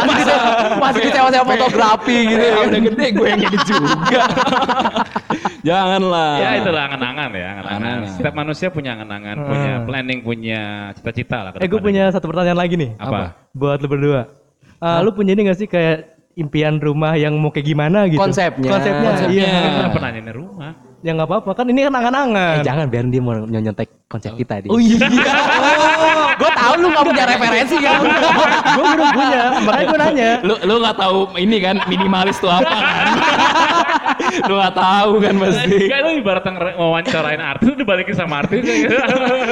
Masih 0.00 0.34
masih 0.78 1.00
kecewa-cewa 1.04 1.44
fotografi 1.46 2.16
gitu. 2.26 2.42
Ya, 2.42 2.58
udah 2.64 2.80
gede 2.82 3.06
gue 3.12 3.26
yang 3.28 3.40
edit 3.40 3.62
juga. 3.62 4.22
Janganlah. 5.62 6.32
Ya 6.38 6.50
itulah 6.56 6.82
angan-angan 6.88 7.30
ya, 7.30 7.46
angan-angan. 7.54 7.98
Setiap 8.10 8.34
manusia 8.34 8.68
punya 8.68 8.96
angan-angan, 8.96 9.36
punya 9.38 9.72
planning, 9.84 10.20
punya 10.20 10.60
cita-cita 10.92 11.38
lah. 11.42 11.50
Eh 11.54 11.68
gue 11.68 11.80
punya 11.80 12.08
satu 12.08 12.26
pertanyaan 12.26 12.58
lagi 12.58 12.74
nih. 12.74 12.90
apa? 12.96 13.36
Buat 13.52 13.78
lu 13.78 13.88
berdua. 13.88 14.39
Ah, 14.80 15.04
lu 15.04 15.12
punya 15.12 15.36
ini 15.36 15.44
gak 15.44 15.58
sih 15.60 15.68
kayak 15.68 16.16
impian 16.40 16.80
rumah 16.80 17.12
yang 17.20 17.36
mau 17.36 17.52
kayak 17.52 17.68
gimana 17.68 18.08
gitu? 18.08 18.16
Konsepnya. 18.16 18.70
Konsepnya. 18.72 19.08
Konsepnya. 19.12 19.44
Iya. 19.44 19.60
Kenapa 19.76 19.98
nanya 20.00 20.20
ini 20.24 20.32
rumah? 20.32 20.72
Ya 21.00 21.16
nggak 21.16 21.28
apa-apa 21.32 21.50
kan 21.56 21.64
ini 21.68 21.80
kan 21.88 21.96
angan-angan. 21.96 22.60
Eh, 22.60 22.64
jangan 22.64 22.86
biar 22.92 23.04
dia 23.08 23.22
mau 23.24 23.32
nyontek 23.40 23.88
konsep 24.04 24.36
kita 24.36 24.60
di. 24.60 24.68
Oh 24.68 24.76
iya. 24.76 25.00
gue 26.40 26.50
tahu 26.50 26.72
lu 26.76 26.88
gak 26.88 27.04
punya 27.04 27.24
referensi 27.26 27.76
kan. 27.78 28.00
gue 28.00 28.84
belum 28.90 29.10
punya, 29.12 29.42
makanya 29.60 29.84
gue 29.86 29.98
nanya. 30.00 30.30
lu 30.40 30.54
lu 30.60 30.74
nggak 30.80 30.96
tahu 30.96 31.18
ini 31.36 31.56
kan 31.60 31.76
minimalis 31.84 32.36
tuh 32.40 32.48
apa 32.48 32.72
kan? 32.72 33.06
lu 34.48 34.54
nggak 34.56 34.74
tahu 34.74 35.10
kan 35.20 35.34
pasti. 35.36 35.76
Kayak 35.84 36.02
lu 36.02 36.10
ibarat 36.16 36.44
wawancarain 36.76 37.40
artis, 37.40 37.64
lu 37.68 37.76
dibalikin 37.76 38.14
sama 38.14 38.40
artis. 38.40 38.62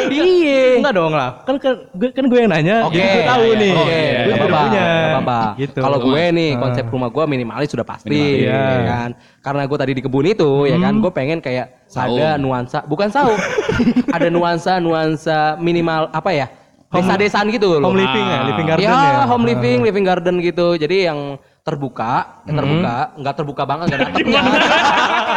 Iya. 0.09 0.81
Enggak 0.81 0.95
dong 0.97 1.13
lah. 1.13 1.45
Kan 1.45 1.57
kan 1.61 1.75
gue 1.93 2.09
kan 2.13 2.25
gue 2.27 2.39
yang 2.39 2.51
nanya, 2.51 2.77
Oke, 2.87 2.97
jadi 2.97 3.09
gue 3.11 3.25
tahu 3.27 3.43
iya, 3.45 3.55
nih. 3.59 3.69
iya. 3.69 3.79
Oke, 3.79 4.01
Gue 4.19 4.35
apa-apa, 4.35 4.61
punya. 4.63 4.87
apa-apa. 5.13 5.41
Gitu. 5.59 5.79
Kalau 5.79 5.99
gue 6.01 6.23
nih 6.33 6.51
konsep 6.57 6.85
rumah 6.89 7.11
gue 7.11 7.25
minimalis 7.27 7.69
sudah 7.69 7.87
pasti, 7.87 8.09
Minimalis. 8.11 8.49
ya 8.49 8.57
Iya. 8.59 8.81
kan. 8.87 9.11
Karena 9.39 9.63
gue 9.65 9.79
tadi 9.79 9.93
di 9.95 10.03
kebun 10.03 10.27
itu, 10.27 10.51
ya 10.67 10.77
kan, 10.79 10.95
gue 10.99 11.11
pengen 11.11 11.39
kayak 11.39 11.67
ada 11.89 12.37
nuansa, 12.37 12.85
bukan 12.85 13.09
saung, 13.09 13.39
ada 14.17 14.29
nuansa 14.29 14.77
nuansa 14.79 15.57
minimal 15.59 16.13
apa 16.13 16.31
ya? 16.33 16.47
Desa-desaan 16.89 17.47
gitu 17.49 17.77
loh. 17.77 17.85
Home 17.85 18.01
living 18.01 18.27
ya, 18.27 18.41
living 18.47 18.67
garden 18.67 18.83
ya, 18.83 18.97
ya. 18.97 19.25
home 19.25 19.45
living, 19.45 19.79
living 19.83 20.03
garden 20.03 20.35
gitu. 20.41 20.73
Jadi 20.75 21.05
yang 21.05 21.37
terbuka, 21.61 22.41
yang 22.43 22.57
terbuka, 22.57 22.95
nggak 23.15 23.35
terbuka 23.37 23.63
banget, 23.63 23.85
nggak 23.87 23.99
ada 23.99 24.07
atapnya. 24.09 24.41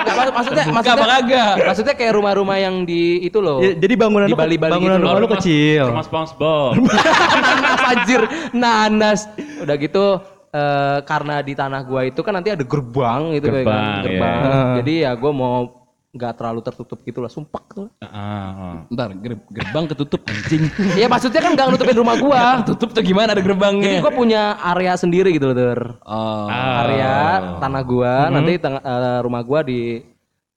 Nggak, 0.01 0.15
mak- 0.15 0.33
maksudnya, 0.33 0.63
Terbuka 0.63 0.77
maksudnya, 0.79 0.95
apa 0.95 1.05
kagak? 1.13 1.53
maksudnya 1.61 1.93
kayak 1.93 2.13
rumah-rumah 2.15 2.57
yang 2.57 2.75
di 2.81 3.01
itu 3.19 3.37
loh. 3.37 3.59
Ya, 3.59 3.75
jadi 3.75 3.93
bangunan 3.95 4.25
Di 4.25 4.33
lu, 4.33 4.39
Bali-Bali 4.39 4.71
bangunan 4.71 4.95
gitu 4.95 5.03
rumah 5.03 5.13
loh. 5.13 5.21
lu 5.21 5.29
kecil. 5.29 5.83
Rumah 5.91 6.05
SpongeBob. 6.07 6.71
nanas 6.79 7.81
anjir, 7.91 8.21
nanas. 8.53 9.19
Udah 9.59 9.75
gitu 9.75 10.05
eh, 10.49 10.97
karena 11.03 11.35
di 11.39 11.51
tanah 11.51 11.81
gua 11.81 12.01
itu 12.03 12.21
kan 12.21 12.33
nanti 12.33 12.49
ada 12.49 12.63
gerbang 12.63 13.35
gitu 13.35 13.45
kayak 13.45 13.59
kan, 13.61 13.67
Gerbang, 13.67 13.99
gerbang. 14.01 14.39
iya. 14.39 14.75
Jadi 14.79 14.93
ya 15.01 15.11
gua 15.13 15.31
mau 15.33 15.55
nggak 16.11 16.33
terlalu 16.35 16.59
tertutup 16.59 16.99
gitu 17.07 17.23
lah, 17.23 17.31
sumpah 17.31 17.63
tuh. 17.71 17.87
Ah, 18.03 18.11
ah. 18.11 18.75
Ntar 18.91 19.15
ger- 19.15 19.47
gerbang 19.47 19.85
ketutup 19.87 20.19
anjing. 20.27 20.67
Iya 20.99 21.07
maksudnya 21.07 21.39
kan 21.39 21.55
nggak 21.55 21.67
nutupin 21.71 21.95
rumah 21.95 22.15
gua. 22.19 22.43
Tutup 22.67 22.91
tuh 22.91 22.99
gimana 22.99 23.31
ada 23.31 23.39
Jadi 23.39 23.47
gerbangnya? 23.47 24.03
gua 24.03 24.11
punya 24.11 24.59
area 24.59 24.99
sendiri 24.99 25.31
gitu 25.31 25.47
loh, 25.47 25.55
Tur. 25.55 25.79
Oh. 26.03 26.51
Area 26.51 27.13
tanah 27.63 27.83
gua, 27.87 28.27
nanti 28.27 28.59
tengah, 28.59 28.83
eh, 28.83 29.19
rumah 29.23 29.39
gua 29.39 29.63
di 29.63 30.03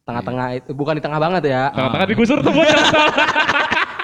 tengah-tengah 0.04 0.46
itu 0.58 0.70
bukan 0.74 0.98
di 0.98 1.02
tengah 1.06 1.22
banget 1.22 1.42
ya. 1.46 1.70
Tengah-tengah 1.70 2.06
digusur 2.10 2.38
tuh 2.42 2.52
bocah. 2.52 2.84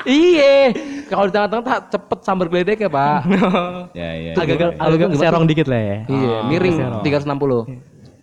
Iya. 0.01 0.73
Kalau 1.13 1.29
di 1.29 1.33
tengah-tengah 1.37 1.61
tak 1.61 1.81
cepet 1.93 2.19
sambar 2.25 2.49
geledek 2.49 2.81
ya, 2.81 2.89
Pak. 2.89 3.21
Ya, 4.01 4.11
ya. 4.17 4.33
Agak-agak 4.33 4.69
Kalau 4.73 4.97
gua 4.97 4.97
agak 4.97 5.09
gimana 5.13 5.21
serong 5.29 5.45
dikit 5.45 5.67
lah 5.69 5.83
ya. 5.83 5.97
Iya, 6.09 6.37
miring 6.49 6.77
360. 7.05 7.69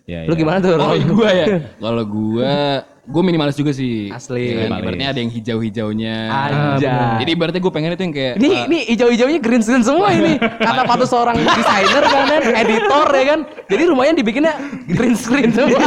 Ya, 0.08 0.24
Lu 0.26 0.34
ya. 0.34 0.38
gimana 0.40 0.58
tuh? 0.58 0.74
Oh 0.74 0.96
gua 1.14 1.30
ya. 1.30 1.46
Kalau 1.78 2.02
gua 2.02 2.50
gua 3.08 3.22
minimalis 3.24 3.56
juga 3.56 3.72
sih. 3.72 4.12
Asli. 4.12 4.52
Ya 4.52 4.68
kan? 4.68 4.84
Ibaratnya 4.84 5.08
ada 5.16 5.20
yang 5.24 5.32
hijau-hijaunya. 5.32 6.16
Anjay. 6.28 7.24
Jadi 7.24 7.30
ibaratnya 7.32 7.60
gue 7.64 7.72
pengen 7.72 7.90
itu 7.96 8.02
yang 8.04 8.14
kayak 8.14 8.34
Ini 8.36 8.48
uh, 8.48 8.66
ini 8.68 8.78
hijau-hijaunya 8.94 9.40
green 9.40 9.62
screen 9.64 9.82
semua 9.82 10.12
ini. 10.12 10.36
Kata 10.38 10.82
patut 10.90 11.08
seorang 11.08 11.36
desainer 11.40 12.04
kan, 12.04 12.24
kan, 12.28 12.42
editor 12.52 13.06
ya 13.10 13.24
kan. 13.24 13.40
Jadi 13.66 13.82
rumahnya 13.88 14.14
dibikinnya 14.20 14.54
green 14.92 15.16
screen 15.16 15.50
semua. 15.56 15.80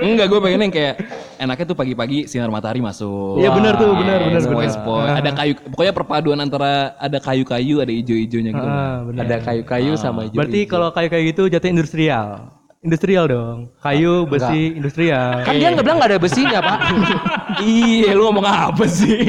enggak 0.00 0.26
gue 0.32 0.40
pengen 0.40 0.60
yang 0.64 0.72
kayak 0.72 0.94
enaknya 1.38 1.64
tuh 1.68 1.76
pagi-pagi 1.76 2.18
sinar 2.26 2.48
matahari 2.48 2.80
masuk. 2.80 3.38
Iya 3.38 3.52
benar 3.52 3.76
tuh, 3.76 3.92
benar 3.92 4.18
benar 4.24 4.40
Yes, 4.40 4.48
benar. 4.48 4.86
point. 4.88 5.14
Ada 5.20 5.30
kayu, 5.36 5.52
pokoknya 5.68 5.92
perpaduan 5.92 6.38
antara 6.40 6.96
ada 6.96 7.18
kayu-kayu, 7.20 7.84
ada 7.84 7.92
hijau-hijaunya 7.92 8.50
gitu. 8.56 8.68
Ah, 8.68 9.04
benar. 9.04 9.20
Ada 9.28 9.36
kayu-kayu 9.44 9.92
sama 10.00 10.26
hijau. 10.26 10.38
Berarti 10.40 10.60
kalau 10.64 10.88
kayu 10.90 11.08
kayak 11.12 11.24
gitu 11.34 11.42
jatuh 11.52 11.68
industrial. 11.68 12.26
Industrial 12.84 13.24
dong. 13.24 13.72
Kayu, 13.80 14.28
besi, 14.28 14.76
industrial. 14.76 15.40
kan 15.40 15.56
dia 15.56 15.72
nggak 15.72 15.84
bilang 15.88 15.96
nggak 15.96 16.10
ada 16.12 16.20
besinya 16.20 16.58
pak. 16.60 16.78
iya, 17.64 18.12
lu 18.12 18.28
ngomong 18.28 18.44
apa 18.44 18.84
sih? 18.84 19.24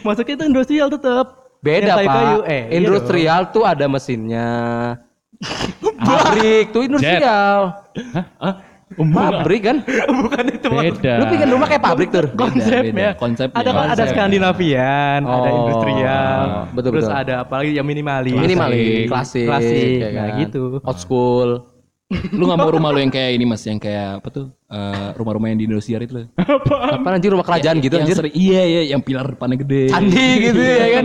Masuknya 0.00 0.40
itu 0.40 0.44
industrial 0.48 0.88
tetap. 0.88 1.44
Beda 1.60 2.00
Yang 2.00 2.08
pak. 2.08 2.24
Eh, 2.48 2.62
iya 2.64 2.76
Industrial 2.80 3.40
tuh 3.52 3.68
ada 3.68 3.84
mesinnya. 3.84 4.48
Pabrik 6.08 6.72
tuh 6.72 6.88
industrial. 6.88 7.84
Pabrik 8.94 9.60
kan? 9.60 9.76
Bukan 10.24 10.44
itu 10.48 10.68
Beda. 10.72 11.12
Lu 11.20 11.24
bikin 11.28 11.48
rumah 11.52 11.66
kayak 11.68 11.82
pabrik 11.84 12.08
tuh. 12.08 12.32
konsepnya. 12.32 12.80
beda. 12.80 13.08
Konsepnya. 13.20 13.56
Ada 13.60 13.70
kan 13.70 13.76
ada 13.76 13.92
Konsep. 13.92 14.06
Skandinavian, 14.08 15.20
ada 15.24 15.48
Oh, 15.50 15.58
industrial, 15.60 16.40
betul, 16.72 16.90
terus 16.96 17.06
betul. 17.08 17.20
ada 17.20 17.34
apalagi 17.44 17.70
yang 17.76 17.84
minimalis. 17.84 18.32
Minimalis, 18.32 19.04
klasik, 19.10 19.46
Klasik, 19.48 19.98
ya 20.00 20.08
nah 20.14 20.26
kan? 20.32 20.40
gitu. 20.46 20.62
Old 20.80 20.96
school. 21.00 21.73
Lu 22.10 22.44
gak 22.44 22.58
mau 22.58 22.68
rumah 22.68 22.92
lu 22.92 23.00
yang 23.00 23.08
kayak 23.08 23.30
ini 23.32 23.44
mas, 23.44 23.64
yang 23.64 23.80
kayak 23.80 24.20
apa 24.20 24.28
tuh? 24.28 24.46
Eh, 24.68 25.08
rumah-rumah 25.16 25.48
yang 25.48 25.58
di 25.58 25.64
Indosiar 25.64 26.04
itu 26.04 26.20
loh. 26.20 26.26
Apa 26.36 27.08
anjir 27.10 27.32
rumah 27.32 27.42
kerajaan 27.42 27.80
gitu 27.80 27.96
yang 27.96 28.04
anjir? 28.04 28.16
sering- 28.20 28.36
iya 28.36 28.62
iya, 28.62 28.82
yang 28.92 29.00
pilar 29.00 29.24
depannya 29.24 29.56
gede. 29.56 29.88
Candi 29.88 30.26
gitu 30.44 30.60
ya 30.60 30.86
kan? 30.92 31.04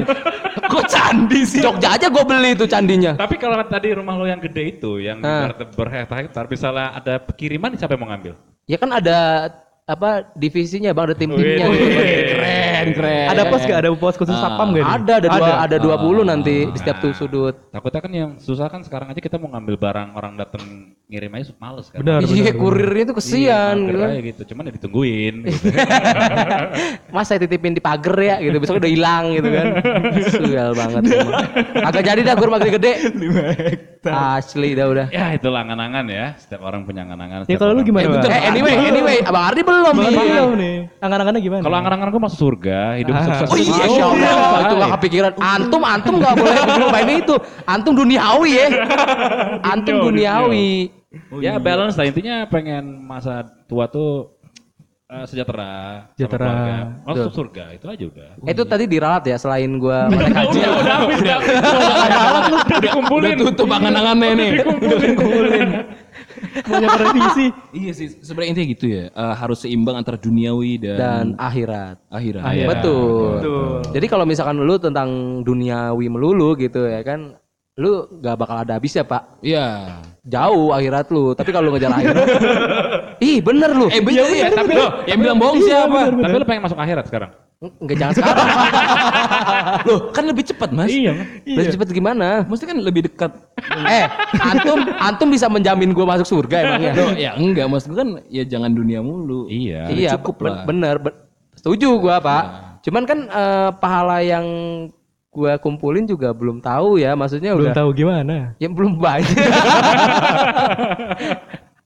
Kok 0.69 0.83
candi 0.85 1.39
sih? 1.47 1.61
Jogja 1.63 1.95
aja 1.95 2.07
gue 2.07 2.23
beli 2.23 2.51
tuh 2.53 2.67
candinya. 2.67 3.15
Tapi 3.15 3.35
kalau 3.35 3.55
tadi 3.63 3.95
rumah 3.95 4.13
lo 4.13 4.27
yang 4.27 4.37
gede 4.39 4.75
itu, 4.75 4.99
yang 4.99 5.23
Ah. 5.23 5.49
berhektar-hektar, 5.73 6.45
misalnya 6.45 6.93
ada 6.93 7.13
kiriman, 7.31 7.73
siapa 7.73 7.95
yang 7.95 8.01
mau 8.03 8.09
ngambil? 8.11 8.33
Ya 8.67 8.77
kan 8.77 8.91
ada 8.91 9.17
apa 9.85 10.29
divisinya 10.37 10.93
bang, 10.93 11.05
ada 11.09 11.15
tim-timnya. 11.17 11.65
Gitu. 11.65 12.37
Keren, 12.93 13.25
keren. 13.25 13.27
Ada 13.31 13.43
pos 13.49 13.61
gak? 13.65 13.77
Ada 13.81 13.89
pos 13.93 14.15
khusus 14.17 14.37
satpam 14.37 14.67
gak? 14.75 14.85
Ada, 14.85 15.13
ada 15.19 15.27
dua, 15.29 15.49
ada 15.65 15.77
20 15.77 16.31
nanti 16.31 16.55
di 16.69 16.77
setiap 16.77 16.97
tuh 17.01 17.13
sudut. 17.13 17.55
Takutnya 17.69 18.01
kan 18.01 18.11
yang 18.13 18.31
susah 18.41 18.67
kan 18.69 18.81
sekarang 18.81 19.11
aja 19.13 19.21
kita 19.21 19.37
mau 19.37 19.53
ngambil 19.53 19.75
barang 19.77 20.09
orang 20.17 20.33
datang 20.37 20.95
ngirim 21.09 21.33
aja 21.33 21.49
males 21.57 21.89
kan. 21.89 22.05
Benar, 22.05 22.21
Iya, 22.21 22.53
kurirnya 22.53 23.03
tuh 23.03 23.17
kesian 23.17 23.75
Mampir 23.75 23.89
gitu 23.89 23.97
kan. 23.97 24.09
aja 24.13 24.21
gitu, 24.21 24.41
cuman 24.45 24.61
ya 24.61 24.73
ditungguin. 24.77 25.35
gitu. 25.41 25.65
Mas 27.17 27.25
saya 27.25 27.41
titipin 27.41 27.73
di 27.73 27.81
pagar 27.81 28.13
ya 28.13 28.37
gitu, 28.37 28.61
besok 28.61 28.77
udah 28.77 28.85
hilang 28.87 29.33
gitu 29.33 29.49
kan. 29.49 29.65
Sugal 30.29 30.69
banget. 30.71 31.01
Agak 31.81 32.03
jadi 32.05 32.21
dah 32.21 32.33
gue 32.37 32.45
rumah 32.45 32.61
gede-gede. 32.61 32.93
Asli 34.05 34.77
dah 34.77 34.85
udah. 34.85 35.05
ya 35.09 35.33
itu 35.33 35.49
angan-angan 35.49 36.05
ya, 36.07 36.37
setiap 36.37 36.61
orang 36.61 36.85
punya 36.85 37.03
angan-angan. 37.03 37.49
Ya 37.49 37.57
kalau 37.57 37.73
lu 37.73 37.81
gimana? 37.81 38.21
Eh. 38.21 38.29
Eh 38.29 38.41
anyway, 38.47 38.73
anyway, 38.79 39.17
Abang 39.25 39.43
Ardi 39.43 39.59
belum 39.59 39.95
nih. 39.97 40.13
Belum 40.13 40.51
nih. 40.55 40.75
Angan-angannya 41.01 41.41
gimana? 41.41 41.61
Kalau 41.65 41.75
angan-angan 41.75 42.07
gue 42.07 42.21
masuk 42.21 42.37
surga, 42.39 42.79
hidup 42.95 43.17
Ah. 43.17 43.25
sukses. 43.25 43.49
Oh 43.49 43.57
iya, 43.57 43.73
Oh, 43.73 43.85
Insya 43.89 44.05
Allah. 44.05 44.21
iya. 44.21 44.61
itu 44.61 44.73
gak 44.77 44.91
kepikiran. 44.95 45.31
Antum, 45.41 45.81
antum 45.81 46.13
gak 46.21 46.37
boleh 46.37 46.53
lupain 46.77 47.09
itu. 47.11 47.35
Antum 47.65 47.93
duniawi 47.97 48.51
ya. 48.55 48.67
Antum 49.65 49.95
duniawi. 50.05 50.98
Ya 51.41 51.57
balance 51.57 51.97
lah 51.97 52.05
intinya 52.05 52.45
pengen 52.45 53.01
masa 53.01 53.41
tua 53.65 53.89
tuh 53.89 54.37
eh, 55.09 55.25
sejahtera, 55.25 56.05
Sejahtera. 56.13 56.93
masuk 57.01 57.33
surga 57.33 57.73
itu 57.73 57.85
aja 57.89 58.03
udah. 58.05 58.29
Itu 58.45 58.61
tadi 58.61 58.85
diralat 58.85 59.25
ya 59.25 59.41
selain 59.41 59.73
gua 59.81 60.05
haji. 60.05 60.59
Udah, 60.61 60.71
udah 60.77 60.95
habis 61.01 61.17
udah. 61.17 61.37
Udah 61.41 61.57
Udah 62.69 62.79
dikumpulin. 62.85 63.35
tutup 63.41 63.73
angan-angannya 63.73 64.29
nih. 64.37 64.51
Banyak 66.69 66.91
revisi. 67.01 67.45
iya 67.73 67.91
sih, 67.91 68.07
sebenarnya 68.21 68.49
intinya 68.53 68.67
gitu 68.69 68.85
ya. 68.85 69.05
Eh, 69.09 69.33
harus 69.35 69.65
seimbang 69.65 69.97
antara 69.97 70.15
duniawi 70.15 70.77
dan, 70.77 70.97
dan 70.97 71.25
akhirat. 71.35 71.97
akhirat. 72.09 72.43
Iya. 72.45 72.65
betul. 72.69 73.41
betul. 73.41 73.77
Jadi 73.97 74.05
kalau 74.07 74.25
misalkan 74.29 74.61
lu 74.61 74.77
tentang 74.77 75.41
duniawi 75.41 76.05
melulu 76.07 76.53
gitu 76.55 76.85
ya 76.85 77.01
kan, 77.01 77.33
lu 77.79 78.11
gak 78.19 78.35
bakal 78.35 78.59
ada 78.59 78.75
habisnya 78.75 79.07
pak. 79.07 79.39
Iya. 79.39 80.03
Jauh 80.27 80.75
akhirat 80.75 81.07
lu. 81.15 81.31
Tapi 81.31 81.49
kalau 81.55 81.71
lu 81.71 81.79
ngejar 81.79 81.95
akhirat, 81.95 82.15
ih 83.31 83.39
bener 83.39 83.71
lu. 83.71 83.87
Eh 83.87 84.03
bener 84.03 84.27
ya, 84.35 84.51
tapi 84.51 84.75
lo 84.75 84.99
yang 85.07 85.19
bilang 85.23 85.39
bohong 85.39 85.63
siapa? 85.63 86.11
Tapi 86.11 86.35
lu 86.35 86.45
pengen 86.45 86.63
masuk 86.67 86.75
akhirat 86.75 87.07
sekarang? 87.07 87.31
Enggak 87.59 87.97
jangan 87.99 88.13
sekarang. 88.19 88.47
Loh, 89.87 89.99
kan 90.15 90.23
lebih 90.27 90.43
cepat, 90.47 90.69
Mas. 90.75 90.91
Iya. 90.91 91.23
Lebih 91.47 91.75
cepet 91.75 91.87
gimana? 91.95 92.43
Maksudnya 92.47 92.71
kan 92.75 92.79
lebih 92.83 93.01
dekat. 93.07 93.31
eh, 93.95 94.07
antum 94.43 94.79
antum 94.99 95.27
bisa 95.31 95.47
menjamin 95.47 95.95
gua 95.95 96.15
masuk 96.15 96.27
surga 96.27 96.55
emangnya? 96.67 96.91
Loh, 96.99 97.11
ya 97.15 97.31
enggak, 97.39 97.67
maksud 97.71 97.95
gue 97.95 97.99
kan 97.99 98.09
ya 98.27 98.43
jangan 98.43 98.75
dunia 98.75 98.99
mulu. 98.99 99.47
Iya. 99.47 99.87
iya, 99.91 100.09
cukup 100.19 100.43
lah. 100.47 100.67
bener, 100.67 100.99
ben- 100.99 101.19
setuju 101.55 101.95
gua 101.95 102.19
pak. 102.19 102.43
Cuman 102.83 103.03
kan 103.07 103.19
eh, 103.27 103.69
pahala 103.79 104.19
yang 104.19 104.45
gua 105.29 105.61
kumpulin 105.61 106.03
juga 106.03 106.33
belum 106.33 106.57
tahu 106.59 106.97
ya, 106.97 107.13
maksudnya 107.13 107.53
Belum 107.53 107.69
udah 107.69 107.77
tahu 107.77 107.89
gimana. 107.93 108.57
ya 108.57 108.67
belum 108.67 108.97
banyak. 108.97 109.29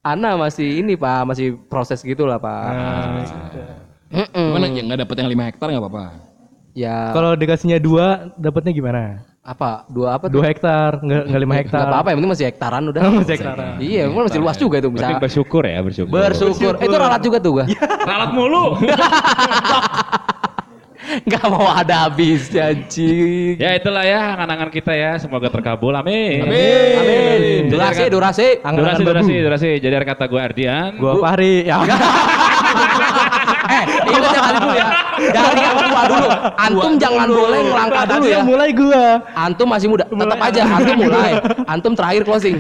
Ana 0.04 0.36
masih 0.36 0.84
ini 0.84 1.00
pak, 1.00 1.24
masih 1.24 1.56
proses 1.68 2.04
gitulah 2.04 2.36
pak. 2.40 2.72
Mm-mm. 4.12 4.48
Cuman 4.52 4.68
yang 4.68 4.86
nggak 4.88 5.00
dapet 5.08 5.16
yang 5.20 5.30
5 5.32 5.48
hektar 5.48 5.68
nggak 5.72 5.84
apa-apa. 5.84 6.06
Ya 6.74 7.14
Kalau 7.14 7.38
dikasihnya 7.38 7.78
dua, 7.78 8.34
dapatnya 8.36 8.74
gimana? 8.74 9.04
apa? 9.44 9.84
Dua 9.92 10.16
apa 10.16 10.32
tuh? 10.32 10.40
Dua 10.40 10.48
hektar, 10.48 11.04
nggak 11.04 11.24
nggak 11.28 11.42
lima 11.44 11.56
hektar. 11.60 11.84
Nggak 11.84 11.92
apa-apa, 11.92 12.08
yang 12.10 12.18
penting 12.24 12.32
masih 12.32 12.48
hektaran 12.48 12.84
udah. 12.88 13.02
Masih 13.20 13.34
hektaran. 13.36 13.72
Iya, 13.84 14.02
emang 14.08 14.24
masih 14.32 14.40
luas 14.40 14.56
juga 14.56 14.76
itu 14.80 14.88
bisa. 14.88 15.04
Berarti 15.04 15.20
bersyukur 15.20 15.64
ya, 15.68 15.80
bersyukur. 15.84 16.12
Bersyukur. 16.16 16.74
Eh, 16.80 16.88
Itu 16.88 16.96
ralat 16.96 17.22
juga 17.22 17.38
tuh 17.44 17.52
gua. 17.60 17.66
Ralat 18.08 18.32
mulu. 18.32 18.66
Gak 21.32 21.46
mau 21.46 21.70
ada 21.70 22.10
habis 22.10 22.50
anjing. 22.50 23.56
ya 23.62 23.78
itulah 23.78 24.02
ya 24.02 24.34
angan-angan 24.34 24.70
kita 24.74 24.94
ya. 24.96 25.12
Semoga 25.22 25.48
terkabul. 25.54 25.94
Amin. 25.94 26.42
Amin. 26.44 27.70
Durasi, 27.70 28.10
durasi. 28.10 28.48
Durasi, 28.64 29.02
durasi, 29.06 29.34
durasi. 29.46 29.70
Jadi 29.78 29.94
kata 29.94 30.26
gue 30.26 30.42
Ardian. 30.42 30.98
Gua 30.98 31.22
Fahri. 31.22 31.70
Ya. 31.70 31.78
Eh, 33.64 33.86
yang 34.12 34.22
tadi 34.22 34.60
dulu 34.60 34.74
ya. 34.76 34.88
Dari 35.34 35.62
yang 35.64 35.78
tua 35.80 36.04
dulu. 36.06 36.28
Antum 36.60 36.94
jangan 37.00 37.28
boleh 37.32 37.60
ngelangkah 37.64 38.04
dulu 38.06 38.26
ya. 38.28 38.34
yang 38.38 38.46
mulai 38.46 38.70
gua. 38.76 39.06
Antum 39.34 39.68
masih 39.72 39.88
muda. 39.90 40.06
Tetap 40.06 40.40
aja 40.40 40.62
antum 40.68 40.98
mulai. 41.00 41.32
Antum 41.66 41.94
terakhir 41.96 42.22
closing. 42.28 42.58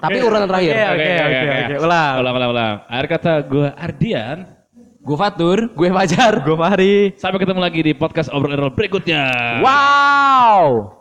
Tapi 0.00 0.16
urutan 0.20 0.48
terakhir. 0.48 0.72
Oke, 0.74 0.84
oke, 0.90 1.12
oke, 1.22 1.38
oke. 1.38 1.74
Ulang. 1.86 2.14
Ulang, 2.24 2.34
ulang, 2.34 2.50
ulang. 2.50 2.74
Akhir 2.88 3.06
kata 3.14 3.32
gue 3.46 3.68
Ardian. 3.78 4.59
Gue 5.00 5.16
Fatur. 5.16 5.72
Gue 5.72 5.88
Fajar. 5.88 6.44
Gua 6.44 6.60
Fahri. 6.60 7.16
Sampai 7.16 7.40
ketemu 7.40 7.60
lagi 7.64 7.80
di 7.80 7.96
podcast 7.96 8.28
obrol 8.36 8.68
berikutnya. 8.68 9.32
Wow. 9.64 10.99